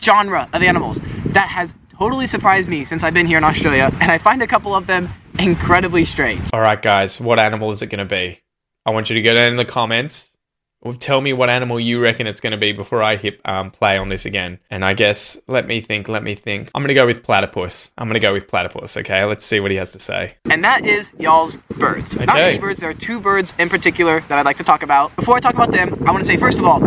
genre 0.00 0.48
of 0.52 0.62
animals 0.62 1.00
that 1.26 1.48
has 1.48 1.74
totally 1.98 2.26
surprised 2.26 2.68
me 2.68 2.84
since 2.84 3.02
I've 3.02 3.14
been 3.14 3.26
here 3.26 3.38
in 3.38 3.44
Australia, 3.44 3.90
and 4.00 4.10
I 4.10 4.18
find 4.18 4.42
a 4.42 4.46
couple 4.46 4.74
of 4.74 4.86
them 4.86 5.10
incredibly 5.38 6.04
strange. 6.04 6.42
All 6.52 6.60
right, 6.60 6.80
guys, 6.80 7.20
what 7.20 7.38
animal 7.38 7.70
is 7.72 7.82
it 7.82 7.86
going 7.86 7.98
to 7.98 8.04
be? 8.04 8.40
I 8.84 8.90
want 8.90 9.10
you 9.10 9.14
to 9.14 9.22
go 9.22 9.34
down 9.34 9.48
in 9.48 9.56
the 9.56 9.64
comments. 9.64 10.32
Tell 11.00 11.20
me 11.20 11.32
what 11.32 11.50
animal 11.50 11.80
you 11.80 12.00
reckon 12.00 12.28
it's 12.28 12.38
going 12.38 12.52
to 12.52 12.56
be 12.56 12.70
before 12.70 13.02
I 13.02 13.16
hit 13.16 13.40
um, 13.44 13.72
play 13.72 13.98
on 13.98 14.08
this 14.08 14.24
again. 14.24 14.60
And 14.70 14.84
I 14.84 14.92
guess, 14.92 15.36
let 15.48 15.66
me 15.66 15.80
think, 15.80 16.08
let 16.08 16.22
me 16.22 16.36
think. 16.36 16.70
I'm 16.74 16.82
going 16.82 16.88
to 16.88 16.94
go 16.94 17.06
with 17.06 17.24
platypus. 17.24 17.90
I'm 17.98 18.06
going 18.06 18.14
to 18.14 18.20
go 18.20 18.32
with 18.32 18.46
platypus, 18.46 18.96
okay? 18.98 19.24
Let's 19.24 19.44
see 19.44 19.58
what 19.58 19.72
he 19.72 19.78
has 19.78 19.90
to 19.92 19.98
say. 19.98 20.36
And 20.44 20.62
that 20.64 20.86
is 20.86 21.10
y'all's 21.18 21.56
birds. 21.70 22.14
Okay. 22.14 22.26
Not 22.26 22.38
any 22.38 22.58
birds, 22.58 22.78
there 22.78 22.90
are 22.90 22.94
two 22.94 23.18
birds 23.18 23.52
in 23.58 23.68
particular 23.68 24.20
that 24.28 24.38
I'd 24.38 24.44
like 24.44 24.58
to 24.58 24.64
talk 24.64 24.84
about. 24.84 25.16
Before 25.16 25.34
I 25.34 25.40
talk 25.40 25.54
about 25.54 25.72
them, 25.72 26.04
I 26.06 26.12
want 26.12 26.22
to 26.22 26.26
say, 26.26 26.36
first 26.36 26.58
of 26.58 26.64
all, 26.64 26.78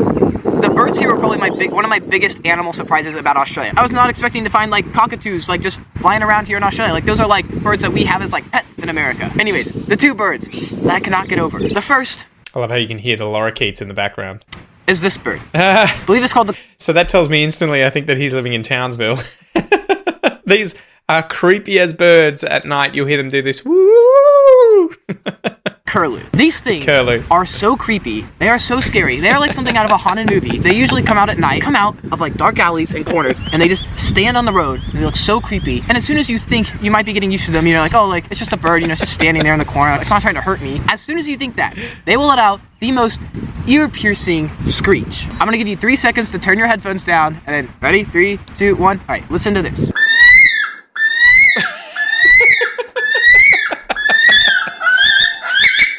the 0.62 0.70
birds 0.70 1.00
here 1.00 1.12
were 1.14 1.20
probably 1.20 1.38
my 1.38 1.50
big, 1.50 1.72
one 1.72 1.86
of 1.86 1.90
my 1.90 2.00
biggest 2.00 2.40
animal 2.46 2.74
surprises 2.74 3.16
about 3.16 3.38
Australia. 3.38 3.74
I 3.78 3.82
was 3.82 3.92
not 3.92 4.10
expecting 4.10 4.44
to 4.44 4.50
find 4.50 4.72
like 4.72 4.92
cockatoos 4.94 5.48
like 5.48 5.62
just 5.62 5.80
flying 6.02 6.22
around 6.24 6.48
here 6.48 6.58
in 6.58 6.64
Australia. 6.64 6.94
Like 6.94 7.06
those 7.06 7.20
are 7.20 7.28
like 7.28 7.48
birds 7.64 7.82
that 7.84 7.94
we 7.94 8.04
have 8.04 8.22
as 8.22 8.32
like 8.32 8.50
pets 8.52 8.78
in 8.78 8.90
America. 8.90 9.32
Anyways, 9.40 9.72
the 9.86 9.98
two 9.98 10.14
birds 10.14 10.70
that 10.72 10.94
I 10.96 11.00
cannot 11.00 11.28
get 11.30 11.40
over. 11.40 11.60
The 11.60 11.82
first 11.82 12.26
I 12.54 12.60
love 12.60 12.70
how 12.72 12.78
you 12.78 12.88
can 12.88 12.98
hear 12.98 13.16
the 13.16 13.26
lorikeets 13.26 13.82
in 13.82 13.88
the 13.88 13.94
background. 13.94 14.44
is 14.88 15.02
this 15.02 15.18
bird. 15.18 15.42
I 15.54 16.02
believe 16.06 16.24
it's 16.24 16.34
called 16.34 16.48
the 16.48 16.58
So 16.78 16.94
that 16.94 17.08
tells 17.10 17.30
me 17.30 17.44
instantly, 17.44 17.86
I 17.86 17.90
think 17.90 18.08
that 18.08 18.18
he's 18.18 18.34
living 18.34 18.54
in 18.54 18.64
Townsville. 18.64 19.20
These 20.46 20.76
are 21.08 21.22
creepy 21.22 21.80
as 21.80 21.94
birds 21.94 22.44
at 22.44 22.66
night. 22.66 22.96
You'll 22.96 23.06
hear 23.08 23.18
them 23.18 23.30
do 23.30 23.42
this. 23.42 23.64
Woo! 23.64 24.29
curlew. 25.90 26.24
These 26.34 26.60
things 26.60 26.86
Curlew. 26.86 27.24
are 27.32 27.46
so 27.46 27.76
creepy. 27.76 28.26
They 28.38 28.48
are 28.48 28.60
so 28.60 28.80
scary. 28.80 29.20
They 29.20 29.30
are 29.30 29.40
like 29.40 29.52
something 29.52 29.76
out 29.76 29.86
of 29.86 29.92
a 29.92 29.98
haunted 29.98 30.30
movie. 30.30 30.60
They 30.60 30.74
usually 30.74 31.02
come 31.02 31.18
out 31.18 31.30
at 31.30 31.40
night, 31.40 31.62
come 31.64 31.76
out 31.76 31.96
of 32.12 32.20
like 32.20 32.36
dark 32.36 32.60
alleys 32.60 32.92
and 32.92 33.06
corners, 33.06 33.40
and 33.52 33.62
they 33.62 33.68
just 33.68 33.88
stand 33.98 34.38
on 34.38 34.46
the 34.46 34.52
road. 34.52 34.80
And 34.86 34.94
they 35.00 35.06
look 35.06 35.16
so 35.16 35.40
creepy. 35.40 35.84
And 35.88 35.98
as 35.98 36.06
soon 36.06 36.18
as 36.18 36.30
you 36.30 36.38
think 36.38 36.68
you 36.82 36.92
might 36.92 37.06
be 37.06 37.14
getting 37.14 37.32
used 37.32 37.46
to 37.46 37.52
them, 37.52 37.66
you're 37.66 37.80
like, 37.80 37.94
oh, 37.96 38.08
like 38.08 38.26
it's 38.30 38.40
just 38.40 38.54
a 38.54 38.58
bird. 38.58 38.82
You 38.82 38.88
know, 38.88 38.92
it's 38.92 39.02
just 39.02 39.14
standing 39.14 39.44
there 39.44 39.54
in 39.54 39.60
the 39.60 39.66
corner. 39.66 39.98
It's 40.00 40.10
not 40.12 40.22
trying 40.22 40.36
to 40.36 40.42
hurt 40.42 40.62
me. 40.62 40.80
As 40.90 41.02
soon 41.02 41.18
as 41.18 41.28
you 41.28 41.38
think 41.38 41.56
that, 41.56 41.76
they 42.06 42.18
will 42.18 42.28
let 42.28 42.40
out 42.40 42.62
the 42.80 42.92
most 42.92 43.20
ear-piercing 43.68 44.50
screech. 44.68 45.26
I'm 45.32 45.40
gonna 45.40 45.58
give 45.58 45.68
you 45.68 45.76
three 45.76 45.96
seconds 45.96 46.30
to 46.30 46.40
turn 46.40 46.58
your 46.58 46.68
headphones 46.68 47.04
down, 47.04 47.42
and 47.46 47.68
then 47.68 47.76
ready, 47.82 48.04
three, 48.04 48.40
two, 48.56 48.76
one. 48.76 49.00
All 49.00 49.06
right, 49.10 49.30
listen 49.32 49.54
to 49.56 49.62
this. 49.62 49.92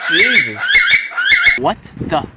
Jesus. 0.09 0.61
What 1.59 1.79
the 2.01 2.19
f- 2.19 2.29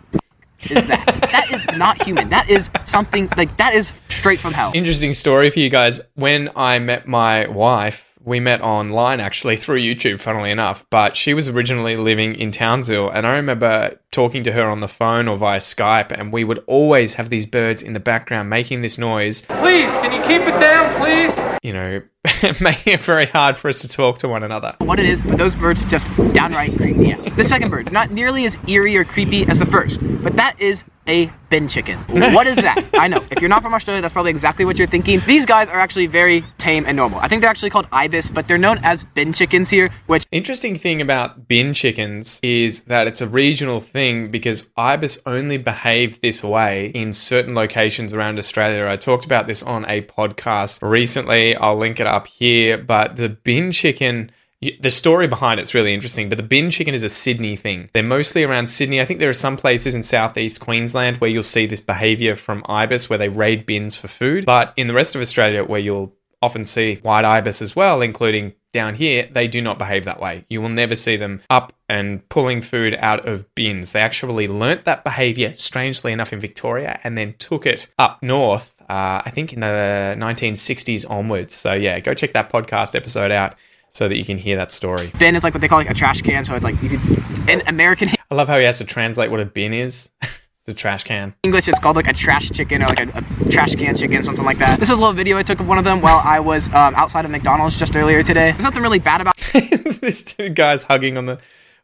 is 0.71 0.85
that? 0.87 1.05
that 1.31 1.51
is 1.53 1.77
not 1.77 2.01
human. 2.03 2.29
That 2.29 2.49
is 2.49 2.69
something 2.85 3.29
like 3.37 3.57
that 3.57 3.73
is 3.73 3.91
straight 4.09 4.39
from 4.39 4.53
hell. 4.53 4.71
Interesting 4.73 5.13
story 5.13 5.49
for 5.49 5.59
you 5.59 5.69
guys. 5.69 6.01
When 6.15 6.49
I 6.55 6.79
met 6.79 7.07
my 7.07 7.47
wife, 7.47 8.12
we 8.25 8.39
met 8.39 8.61
online 8.61 9.19
actually 9.19 9.57
through 9.57 9.79
YouTube, 9.79 10.19
funnily 10.19 10.51
enough, 10.51 10.85
but 10.89 11.17
she 11.17 11.33
was 11.33 11.49
originally 11.49 11.95
living 11.95 12.35
in 12.35 12.51
Townsville. 12.51 13.09
And 13.09 13.27
I 13.27 13.35
remember 13.35 13.99
talking 14.11 14.43
to 14.43 14.51
her 14.53 14.69
on 14.69 14.79
the 14.79 14.87
phone 14.87 15.27
or 15.27 15.37
via 15.37 15.59
Skype, 15.59 16.11
and 16.11 16.31
we 16.31 16.43
would 16.43 16.63
always 16.67 17.15
have 17.15 17.29
these 17.29 17.45
birds 17.45 17.81
in 17.81 17.93
the 17.93 17.99
background 17.99 18.49
making 18.49 18.81
this 18.81 18.97
noise. 18.97 19.41
Please, 19.41 19.91
can 19.97 20.11
you 20.11 20.21
keep 20.21 20.41
it 20.41 20.59
down, 20.59 20.95
please? 21.01 21.43
you 21.63 21.71
know, 21.71 22.01
making 22.61 22.93
it 22.93 22.99
very 22.99 23.25
hard 23.25 23.57
for 23.57 23.69
us 23.69 23.81
to 23.81 23.87
talk 23.87 24.19
to 24.19 24.27
one 24.27 24.43
another. 24.43 24.75
what 24.79 24.99
it 24.99 25.05
is, 25.05 25.23
but 25.23 25.37
those 25.37 25.55
birds 25.55 25.81
are 25.81 25.87
just 25.87 26.05
downright 26.33 26.75
creepy. 26.77 27.07
Yeah. 27.07 27.29
The 27.29 27.43
second 27.43 27.71
bird, 27.71 27.91
not 27.91 28.11
nearly 28.11 28.45
as 28.45 28.57
eerie 28.67 28.95
or 28.97 29.05
creepy 29.05 29.47
as 29.47 29.59
the 29.59 29.65
first, 29.65 29.99
but 30.21 30.35
that 30.35 30.59
is 30.59 30.83
a 31.07 31.31
bin 31.49 31.67
chicken. 31.67 31.99
What 32.33 32.47
is 32.47 32.55
that? 32.57 32.83
I 32.93 33.07
know. 33.07 33.23
If 33.29 33.41
you're 33.41 33.49
not 33.49 33.61
from 33.61 33.73
Australia, 33.73 34.01
that's 34.01 34.13
probably 34.13 34.31
exactly 34.31 34.65
what 34.65 34.77
you're 34.77 34.87
thinking. 34.87 35.21
These 35.27 35.45
guys 35.45 35.69
are 35.69 35.79
actually 35.79 36.07
very 36.07 36.43
tame 36.57 36.85
and 36.85 36.95
normal. 36.95 37.19
I 37.19 37.27
think 37.27 37.41
they're 37.41 37.49
actually 37.49 37.69
called 37.69 37.87
ibis, 37.91 38.29
but 38.29 38.47
they're 38.47 38.57
known 38.57 38.79
as 38.83 39.03
bin 39.03 39.33
chickens 39.33 39.69
here, 39.69 39.91
which 40.07 40.25
Interesting 40.31 40.77
thing 40.77 41.01
about 41.01 41.47
bin 41.47 41.73
chickens 41.73 42.39
is 42.41 42.83
that 42.83 43.07
it's 43.07 43.21
a 43.21 43.27
regional 43.27 43.79
thing 43.79 44.31
because 44.31 44.67
ibis 44.77 45.19
only 45.25 45.57
behave 45.57 46.21
this 46.21 46.43
way 46.43 46.87
in 46.87 47.13
certain 47.13 47.53
locations 47.53 48.13
around 48.13 48.39
Australia. 48.39 48.87
I 48.87 48.95
talked 48.95 49.25
about 49.25 49.47
this 49.47 49.61
on 49.61 49.85
a 49.87 50.01
podcast 50.03 50.79
recently. 50.81 51.55
I'll 51.55 51.77
link 51.77 51.99
it 51.99 52.07
up 52.07 52.27
here, 52.27 52.77
but 52.77 53.15
the 53.15 53.29
bin 53.29 53.71
chicken 53.71 54.31
The 54.79 54.91
story 54.91 55.27
behind 55.27 55.59
it's 55.59 55.73
really 55.73 55.93
interesting, 55.93 56.29
but 56.29 56.37
the 56.37 56.43
bin 56.43 56.71
chicken 56.71 56.93
is 56.93 57.03
a 57.03 57.09
Sydney 57.09 57.55
thing. 57.55 57.89
They're 57.93 58.03
mostly 58.03 58.43
around 58.43 58.67
Sydney. 58.67 59.01
I 59.01 59.05
think 59.05 59.19
there 59.19 59.29
are 59.29 59.33
some 59.33 59.57
places 59.57 59.95
in 59.95 60.03
southeast 60.03 60.61
Queensland 60.61 61.17
where 61.17 61.29
you'll 61.29 61.43
see 61.43 61.65
this 61.65 61.79
behavior 61.79 62.35
from 62.35 62.63
ibis 62.67 63.09
where 63.09 63.19
they 63.19 63.29
raid 63.29 63.65
bins 63.65 63.97
for 63.97 64.07
food. 64.07 64.45
But 64.45 64.73
in 64.77 64.87
the 64.87 64.93
rest 64.93 65.15
of 65.15 65.21
Australia, 65.21 65.63
where 65.63 65.79
you'll 65.79 66.13
often 66.41 66.65
see 66.65 66.95
white 67.03 67.23
ibis 67.25 67.61
as 67.61 67.75
well, 67.75 68.01
including 68.01 68.53
down 68.73 68.95
here, 68.95 69.29
they 69.31 69.47
do 69.47 69.61
not 69.61 69.79
behave 69.79 70.03
that 70.05 70.19
way. 70.19 70.45
You 70.49 70.61
will 70.61 70.69
never 70.69 70.95
see 70.95 71.15
them 71.15 71.41
up 71.49 71.73
and 71.87 72.27
pulling 72.27 72.61
food 72.61 72.95
out 72.99 73.25
of 73.27 73.53
bins. 73.55 73.91
They 73.91 74.01
actually 74.01 74.47
learnt 74.47 74.83
that 74.85 75.03
behavior, 75.03 75.53
strangely 75.55 76.11
enough, 76.11 76.33
in 76.33 76.39
Victoria 76.39 76.99
and 77.03 77.17
then 77.17 77.35
took 77.37 77.65
it 77.65 77.87
up 77.97 78.21
north, 78.21 78.81
uh, 78.89 79.21
I 79.25 79.29
think 79.29 79.53
in 79.53 79.61
the 79.61 80.15
1960s 80.17 81.09
onwards. 81.09 81.53
So, 81.53 81.73
yeah, 81.73 81.99
go 81.99 82.13
check 82.13 82.33
that 82.33 82.51
podcast 82.51 82.95
episode 82.95 83.31
out 83.31 83.55
so 83.93 84.07
that 84.07 84.17
you 84.17 84.25
can 84.25 84.37
hear 84.37 84.57
that 84.57 84.71
story. 84.71 85.11
Bin 85.19 85.35
is 85.35 85.43
like 85.43 85.53
what 85.53 85.61
they 85.61 85.67
call 85.67 85.77
like 85.77 85.89
a 85.89 85.93
trash 85.93 86.21
can, 86.21 86.43
so 86.43 86.55
it's 86.55 86.63
like 86.63 86.81
you 86.81 86.89
could 86.89 87.49
in 87.49 87.61
American 87.67 88.09
I 88.31 88.35
love 88.35 88.47
how 88.47 88.57
he 88.57 88.65
has 88.65 88.79
to 88.79 88.85
translate 88.85 89.29
what 89.29 89.39
a 89.39 89.45
bin 89.45 89.73
is. 89.73 90.09
it's 90.21 90.67
a 90.67 90.73
trash 90.73 91.03
can. 91.03 91.35
English 91.43 91.67
it's 91.67 91.79
called 91.79 91.95
like 91.95 92.07
a 92.07 92.13
trash 92.13 92.49
chicken 92.49 92.81
or 92.81 92.87
like 92.87 92.99
a, 92.99 93.09
a 93.19 93.51
trash 93.51 93.75
can 93.75 93.95
chicken, 93.95 94.23
something 94.23 94.45
like 94.45 94.57
that. 94.57 94.79
This 94.79 94.89
is 94.89 94.97
a 94.97 94.99
little 94.99 95.13
video 95.13 95.37
I 95.37 95.43
took 95.43 95.59
of 95.59 95.67
one 95.67 95.77
of 95.77 95.83
them 95.83 96.01
while 96.01 96.19
I 96.23 96.39
was 96.39 96.67
um, 96.69 96.95
outside 96.95 97.25
of 97.25 97.31
McDonald's 97.31 97.77
just 97.77 97.95
earlier 97.95 98.23
today. 98.23 98.51
There's 98.51 98.63
nothing 98.63 98.81
really 98.81 98.99
bad 98.99 99.21
about 99.21 99.37
this 100.01 100.23
two 100.23 100.49
guys 100.49 100.83
hugging 100.83 101.17
on 101.17 101.25
the. 101.25 101.39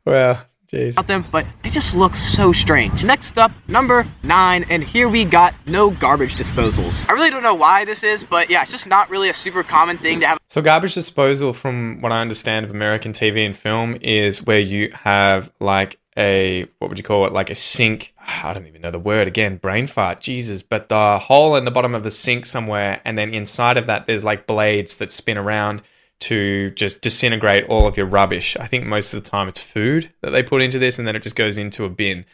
Well, 0.06 0.44
jeez. 0.72 0.94
about 0.94 1.08
them, 1.08 1.26
but 1.32 1.46
they 1.64 1.70
just 1.70 1.94
look 1.94 2.16
so 2.16 2.52
strange. 2.52 3.04
Next 3.04 3.38
up, 3.38 3.52
number 3.68 4.08
nine, 4.24 4.66
and 4.70 4.84
here 4.84 5.10
we 5.10 5.26
got 5.26 5.54
no 5.66 5.90
garbage 5.90 6.36
disposals. 6.36 7.08
I 7.10 7.14
really 7.14 7.30
don't 7.30 7.44
know 7.44 7.56
why 7.56 7.86
this 7.86 8.04
is, 8.04 8.24
but 8.24 8.50
yeah, 8.50 8.62
it's 8.62 8.72
just 8.72 8.88
not 8.88 9.10
really 9.10 9.30
a 9.30 9.34
super 9.34 9.64
common 9.64 9.98
thing 9.98 10.20
to 10.22 10.28
have 10.28 10.40
So, 10.48 10.62
garbage 10.62 10.94
disposal, 10.94 11.54
from 11.54 12.02
what 12.02 12.12
I 12.12 12.22
understand 12.22 12.66
of 12.66 12.72
American 12.72 13.12
TV 13.14 13.46
and 13.46 13.56
film, 13.56 13.98
is 14.02 14.44
where 14.46 14.60
you 14.60 14.92
have 14.94 15.52
like 15.60 16.00
a 16.18 16.68
what 16.80 16.90
would 16.90 17.00
you 17.00 17.04
call 17.04 17.26
it? 17.26 17.34
Like 17.34 17.50
a 17.50 17.56
sink. 17.56 18.14
Ah, 18.20 18.50
I 18.50 18.54
don't 18.54 18.68
even 18.68 18.82
know 18.82 18.92
the 18.92 19.00
word 19.00 19.28
again. 19.28 19.58
Brain 19.58 19.88
fart. 19.88 20.22
Jesus. 20.22 20.62
But 20.62 20.90
the 20.90 21.18
hole 21.18 21.56
in 21.56 21.66
the 21.66 21.72
bottom 21.72 21.96
of 21.96 22.06
a 22.06 22.12
sink 22.12 22.46
somewhere, 22.46 23.02
and 23.06 23.18
then 23.18 23.34
inside 23.34 23.78
of 23.78 23.88
that, 23.88 24.06
there's 24.06 24.24
like 24.24 24.46
blades 24.46 24.98
that 24.98 25.12
spin 25.12 25.38
around 25.38 25.82
to 26.20 26.72
just 26.72 27.02
disintegrate 27.02 27.66
all 27.66 27.88
of 27.88 27.98
your 27.98 28.06
rubbish. 28.06 28.58
I 28.58 28.68
think 28.68 28.86
most 28.86 29.14
of 29.14 29.24
the 29.24 29.30
time 29.30 29.48
it's 29.48 29.60
food 29.60 30.12
that 30.22 30.32
they 30.32 30.44
put 30.44 30.62
into 30.62 30.80
this, 30.80 31.00
and 31.00 31.08
then 31.08 31.16
it 31.16 31.24
just 31.24 31.36
goes 31.36 31.58
into 31.58 31.86
a 31.86 31.90
bin. 31.90 32.26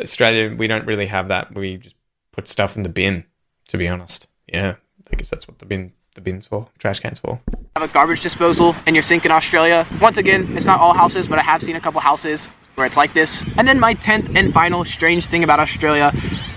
Australia, 0.00 0.54
we 0.54 0.66
don't 0.66 0.86
really 0.86 1.06
have 1.06 1.28
that. 1.28 1.54
We 1.54 1.76
just 1.76 1.96
put 2.32 2.48
stuff 2.48 2.76
in 2.76 2.82
the 2.82 2.88
bin. 2.88 3.24
To 3.68 3.78
be 3.78 3.88
honest, 3.88 4.26
yeah, 4.46 4.74
I 5.10 5.16
guess 5.16 5.30
that's 5.30 5.48
what 5.48 5.58
the 5.58 5.66
bin 5.66 5.92
the 6.14 6.20
bin's 6.20 6.46
for, 6.46 6.68
trash 6.78 7.00
cans 7.00 7.18
for. 7.18 7.40
Have 7.76 7.88
a 7.90 7.92
garbage 7.92 8.22
disposal 8.22 8.76
in 8.86 8.94
your 8.94 9.02
sink 9.02 9.24
in 9.24 9.32
Australia. 9.32 9.86
Once 10.00 10.16
again, 10.16 10.56
it's 10.56 10.66
not 10.66 10.80
all 10.80 10.94
houses, 10.94 11.26
but 11.26 11.38
I 11.38 11.42
have 11.42 11.62
seen 11.62 11.76
a 11.76 11.80
couple 11.80 12.00
houses 12.00 12.48
where 12.74 12.86
it's 12.86 12.96
like 12.96 13.14
this. 13.14 13.44
And 13.56 13.66
then 13.68 13.78
my 13.78 13.94
10th 13.94 14.34
and 14.36 14.52
final 14.52 14.84
strange 14.84 15.26
thing 15.26 15.44
about 15.44 15.60
Australia 15.60 16.12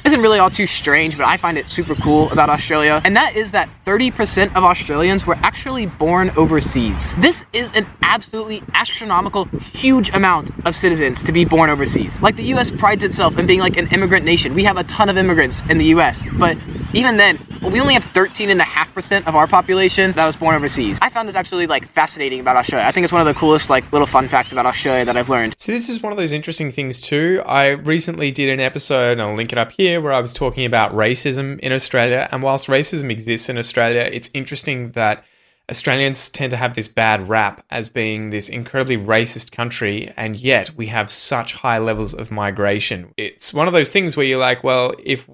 isn't 0.06 0.22
really 0.22 0.40
all 0.40 0.50
too 0.50 0.68
strange, 0.68 1.18
but 1.18 1.26
I 1.26 1.38
find 1.38 1.58
it 1.58 1.68
super 1.68 1.96
cool 1.96 2.32
about 2.32 2.50
Australia. 2.50 3.02
And 3.06 3.16
that 3.16 3.36
is 3.36 3.52
that 3.52 3.70
30% 3.86 4.56
of 4.56 4.64
Australians 4.64 5.26
were 5.26 5.36
actually 5.36 5.86
born 5.86 6.32
overseas. 6.32 6.96
This 7.18 7.44
is 7.54 7.72
an 7.74 7.86
absolutely 8.02 8.64
astronomical, 8.74 9.46
huge 9.74 10.10
amount 10.10 10.50
of 10.66 10.76
citizens 10.76 11.22
to 11.24 11.32
be 11.32 11.46
born 11.46 11.70
overseas. 11.70 12.22
Like 12.22 12.36
the 12.36 12.46
US 12.56 12.72
prides 12.72 13.04
itself 13.04 13.38
in 13.38 13.46
being 13.46 13.60
like 13.60 13.78
an 13.78 13.88
immigrant 13.90 14.26
nation. 14.26 14.56
We 14.56 14.64
have 14.64 14.78
a 14.78 14.84
ton 14.86 15.10
of 15.10 15.18
immigrants 15.18 15.62
in 15.70 15.78
the 15.78 15.86
US, 15.86 16.24
but 16.38 16.58
even 16.94 17.18
then, 17.18 17.40
we 17.64 17.80
only 17.80 17.94
have 17.94 18.04
13.5% 18.06 19.28
of 19.28 19.36
our 19.36 19.48
population 19.48 20.12
that 20.14 20.26
was 20.26 20.36
born 20.36 20.56
overseas. 20.56 20.98
I 21.02 21.10
found 21.10 21.28
this 21.28 21.36
actually 21.36 21.68
like 21.68 21.92
fascinating 21.94 22.40
about 22.40 22.56
Australia. 22.56 22.88
I 22.88 22.92
think 22.92 23.04
it's 23.04 23.14
one 23.14 23.22
of 23.22 23.28
the 23.28 23.34
coolest 23.40 23.70
like 23.70 23.92
little 23.92 24.08
fun 24.08 24.28
facts 24.28 24.52
about 24.52 24.66
Australia 24.66 25.06
that 25.06 25.18
I've 25.18 25.30
learned. 25.30 25.56
So 25.58 25.72
this 25.72 25.90
is 25.90 26.02
one 26.02 26.12
of 26.12 26.18
those 26.18 26.34
interesting 26.34 26.72
things 26.72 27.02
too. 27.02 27.42
I 27.46 27.70
recently 27.70 28.32
did 28.32 28.50
an 28.50 28.60
episode, 28.60 29.14
and 29.14 29.22
I'll 29.22 29.36
link 29.36 29.52
it 29.52 29.58
up 29.58 29.72
here, 29.72 30.02
where 30.02 30.14
I 30.14 30.20
was 30.20 30.34
talking 30.34 30.66
about 30.66 30.94
racism 30.94 31.60
in 31.60 31.72
Australia. 31.72 32.28
And 32.32 32.42
whilst 32.42 32.68
racism 32.68 33.12
exists 33.12 33.50
in 33.50 33.58
Australia, 33.58 34.10
it's 34.12 34.30
interesting 34.34 34.92
that 34.92 35.24
Australians 35.70 36.30
tend 36.30 36.52
to 36.52 36.58
have 36.58 36.76
this 36.76 36.88
bad 36.88 37.28
rap 37.28 37.66
as 37.70 37.90
being 37.90 38.30
this 38.30 38.48
incredibly 38.48 38.96
racist 38.96 39.52
country, 39.52 40.14
and 40.16 40.38
yet 40.38 40.74
we 40.78 40.88
have 40.88 41.12
such 41.12 41.56
high 41.56 41.78
levels 41.78 42.14
of 42.14 42.32
migration. 42.32 43.14
It's 43.18 43.54
one 43.54 43.68
of 43.68 43.74
those 43.74 43.90
things 43.90 44.16
where 44.16 44.26
you're 44.26 44.40
like, 44.40 44.64
well, 44.64 44.94
if 45.04 45.26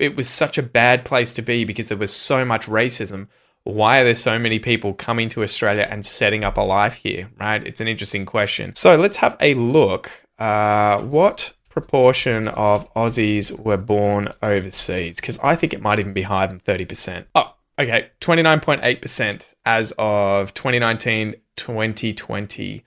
it 0.00 0.16
was 0.16 0.28
such 0.28 0.58
a 0.58 0.62
bad 0.62 1.04
place 1.04 1.32
to 1.34 1.42
be 1.42 1.64
because 1.64 1.88
there 1.88 1.98
was 1.98 2.12
so 2.12 2.44
much 2.44 2.66
racism, 2.66 3.28
why 3.64 4.00
are 4.00 4.04
there 4.04 4.14
so 4.14 4.38
many 4.38 4.58
people 4.58 4.94
coming 4.94 5.28
to 5.30 5.42
Australia 5.42 5.86
and 5.88 6.04
setting 6.04 6.42
up 6.42 6.56
a 6.56 6.62
life 6.62 6.94
here, 6.94 7.30
right? 7.38 7.64
It's 7.66 7.80
an 7.80 7.88
interesting 7.88 8.24
question. 8.24 8.74
So 8.74 8.96
let's 8.96 9.18
have 9.18 9.36
a 9.40 9.54
look. 9.54 10.10
Uh, 10.38 11.00
what 11.02 11.52
proportion 11.68 12.48
of 12.48 12.92
Aussies 12.94 13.56
were 13.58 13.76
born 13.76 14.28
overseas? 14.42 15.16
Because 15.16 15.38
I 15.40 15.54
think 15.54 15.74
it 15.74 15.82
might 15.82 15.98
even 16.00 16.14
be 16.14 16.22
higher 16.22 16.46
than 16.46 16.60
30%. 16.60 17.26
Oh, 17.34 17.54
okay. 17.78 18.10
29.8% 18.20 19.54
as 19.66 19.92
of 19.98 20.54
2019 20.54 21.36
2020. 21.56 22.82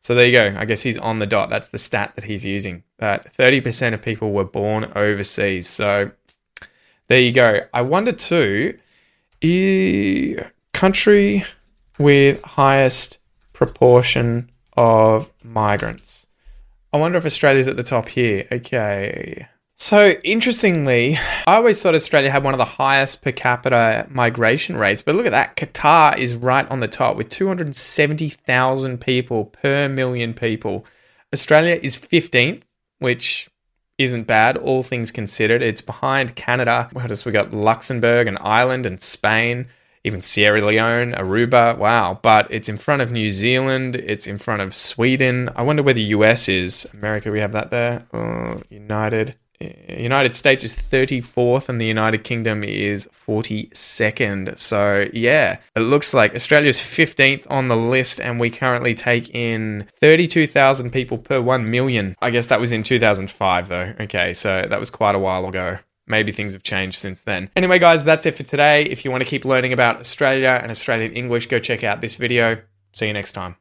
So 0.00 0.14
there 0.14 0.26
you 0.26 0.32
go. 0.32 0.56
I 0.58 0.64
guess 0.64 0.82
he's 0.82 0.98
on 0.98 1.20
the 1.20 1.26
dot. 1.26 1.50
That's 1.50 1.68
the 1.68 1.78
stat 1.78 2.12
that 2.16 2.24
he's 2.24 2.44
using. 2.44 2.82
That 2.98 3.34
30% 3.36 3.94
of 3.94 4.02
people 4.02 4.32
were 4.32 4.44
born 4.44 4.92
overseas. 4.96 5.68
So 5.68 6.10
there 7.08 7.20
you 7.20 7.32
go. 7.32 7.60
I 7.72 7.82
wonder 7.82 8.12
too, 8.12 8.78
e- 9.40 10.36
country 10.72 11.44
with 11.98 12.42
highest 12.42 13.18
proportion 13.52 14.50
of 14.76 15.32
migrants. 15.42 16.26
I 16.92 16.98
wonder 16.98 17.18
if 17.18 17.26
Australia's 17.26 17.68
at 17.68 17.76
the 17.76 17.82
top 17.82 18.08
here. 18.08 18.46
Okay. 18.50 19.46
So 19.78 20.12
interestingly, 20.24 21.18
I 21.46 21.56
always 21.56 21.82
thought 21.82 21.94
Australia 21.94 22.30
had 22.30 22.42
one 22.42 22.54
of 22.54 22.58
the 22.58 22.64
highest 22.64 23.20
per 23.20 23.32
capita 23.32 24.06
migration 24.08 24.76
rates, 24.76 25.02
but 25.02 25.14
look 25.14 25.26
at 25.26 25.32
that. 25.32 25.56
Qatar 25.56 26.16
is 26.16 26.34
right 26.34 26.66
on 26.70 26.80
the 26.80 26.88
top 26.88 27.16
with 27.16 27.28
270,000 27.28 28.98
people 28.98 29.44
per 29.44 29.88
million 29.88 30.32
people. 30.32 30.86
Australia 31.30 31.78
is 31.82 31.98
15th, 31.98 32.62
which 33.00 33.50
isn't 33.98 34.24
bad, 34.24 34.56
all 34.56 34.82
things 34.82 35.10
considered. 35.10 35.62
It's 35.62 35.80
behind 35.80 36.36
Canada. 36.36 36.88
What 36.92 37.10
else 37.10 37.24
we 37.24 37.32
got? 37.32 37.52
Luxembourg 37.52 38.26
and 38.26 38.38
Ireland 38.40 38.84
and 38.86 39.00
Spain, 39.00 39.68
even 40.04 40.20
Sierra 40.22 40.64
Leone, 40.64 41.12
Aruba. 41.12 41.78
Wow. 41.78 42.18
But 42.22 42.46
it's 42.50 42.68
in 42.68 42.76
front 42.76 43.02
of 43.02 43.10
New 43.10 43.30
Zealand. 43.30 43.96
It's 43.96 44.26
in 44.26 44.38
front 44.38 44.62
of 44.62 44.76
Sweden. 44.76 45.50
I 45.56 45.62
wonder 45.62 45.82
where 45.82 45.94
the 45.94 46.02
US 46.02 46.48
is. 46.48 46.86
America, 46.92 47.30
we 47.30 47.40
have 47.40 47.52
that 47.52 47.70
there. 47.70 48.06
Uh, 48.12 48.58
United. 48.68 49.36
United 49.60 50.34
States 50.34 50.64
is 50.64 50.74
34th 50.74 51.68
and 51.68 51.80
the 51.80 51.86
United 51.86 52.24
Kingdom 52.24 52.62
is 52.64 53.08
42nd. 53.26 54.58
So, 54.58 55.06
yeah, 55.12 55.58
it 55.74 55.80
looks 55.80 56.12
like 56.12 56.34
Australia's 56.34 56.78
15th 56.78 57.46
on 57.48 57.68
the 57.68 57.76
list 57.76 58.20
and 58.20 58.38
we 58.38 58.50
currently 58.50 58.94
take 58.94 59.34
in 59.34 59.88
32,000 60.00 60.90
people 60.90 61.18
per 61.18 61.40
1 61.40 61.70
million. 61.70 62.16
I 62.20 62.30
guess 62.30 62.46
that 62.48 62.60
was 62.60 62.72
in 62.72 62.82
2005 62.82 63.68
though. 63.68 63.94
Okay, 64.00 64.34
so 64.34 64.66
that 64.68 64.78
was 64.78 64.90
quite 64.90 65.14
a 65.14 65.18
while 65.18 65.46
ago. 65.46 65.78
Maybe 66.06 66.30
things 66.32 66.52
have 66.52 66.62
changed 66.62 66.98
since 66.98 67.22
then. 67.22 67.50
Anyway, 67.56 67.78
guys, 67.78 68.04
that's 68.04 68.26
it 68.26 68.36
for 68.36 68.44
today. 68.44 68.82
If 68.82 69.04
you 69.04 69.10
want 69.10 69.22
to 69.22 69.28
keep 69.28 69.44
learning 69.44 69.72
about 69.72 69.98
Australia 69.98 70.60
and 70.62 70.70
Australian 70.70 71.12
English, 71.14 71.46
go 71.46 71.58
check 71.58 71.82
out 71.82 72.00
this 72.00 72.16
video. 72.16 72.58
See 72.92 73.06
you 73.06 73.12
next 73.12 73.32
time. 73.32 73.54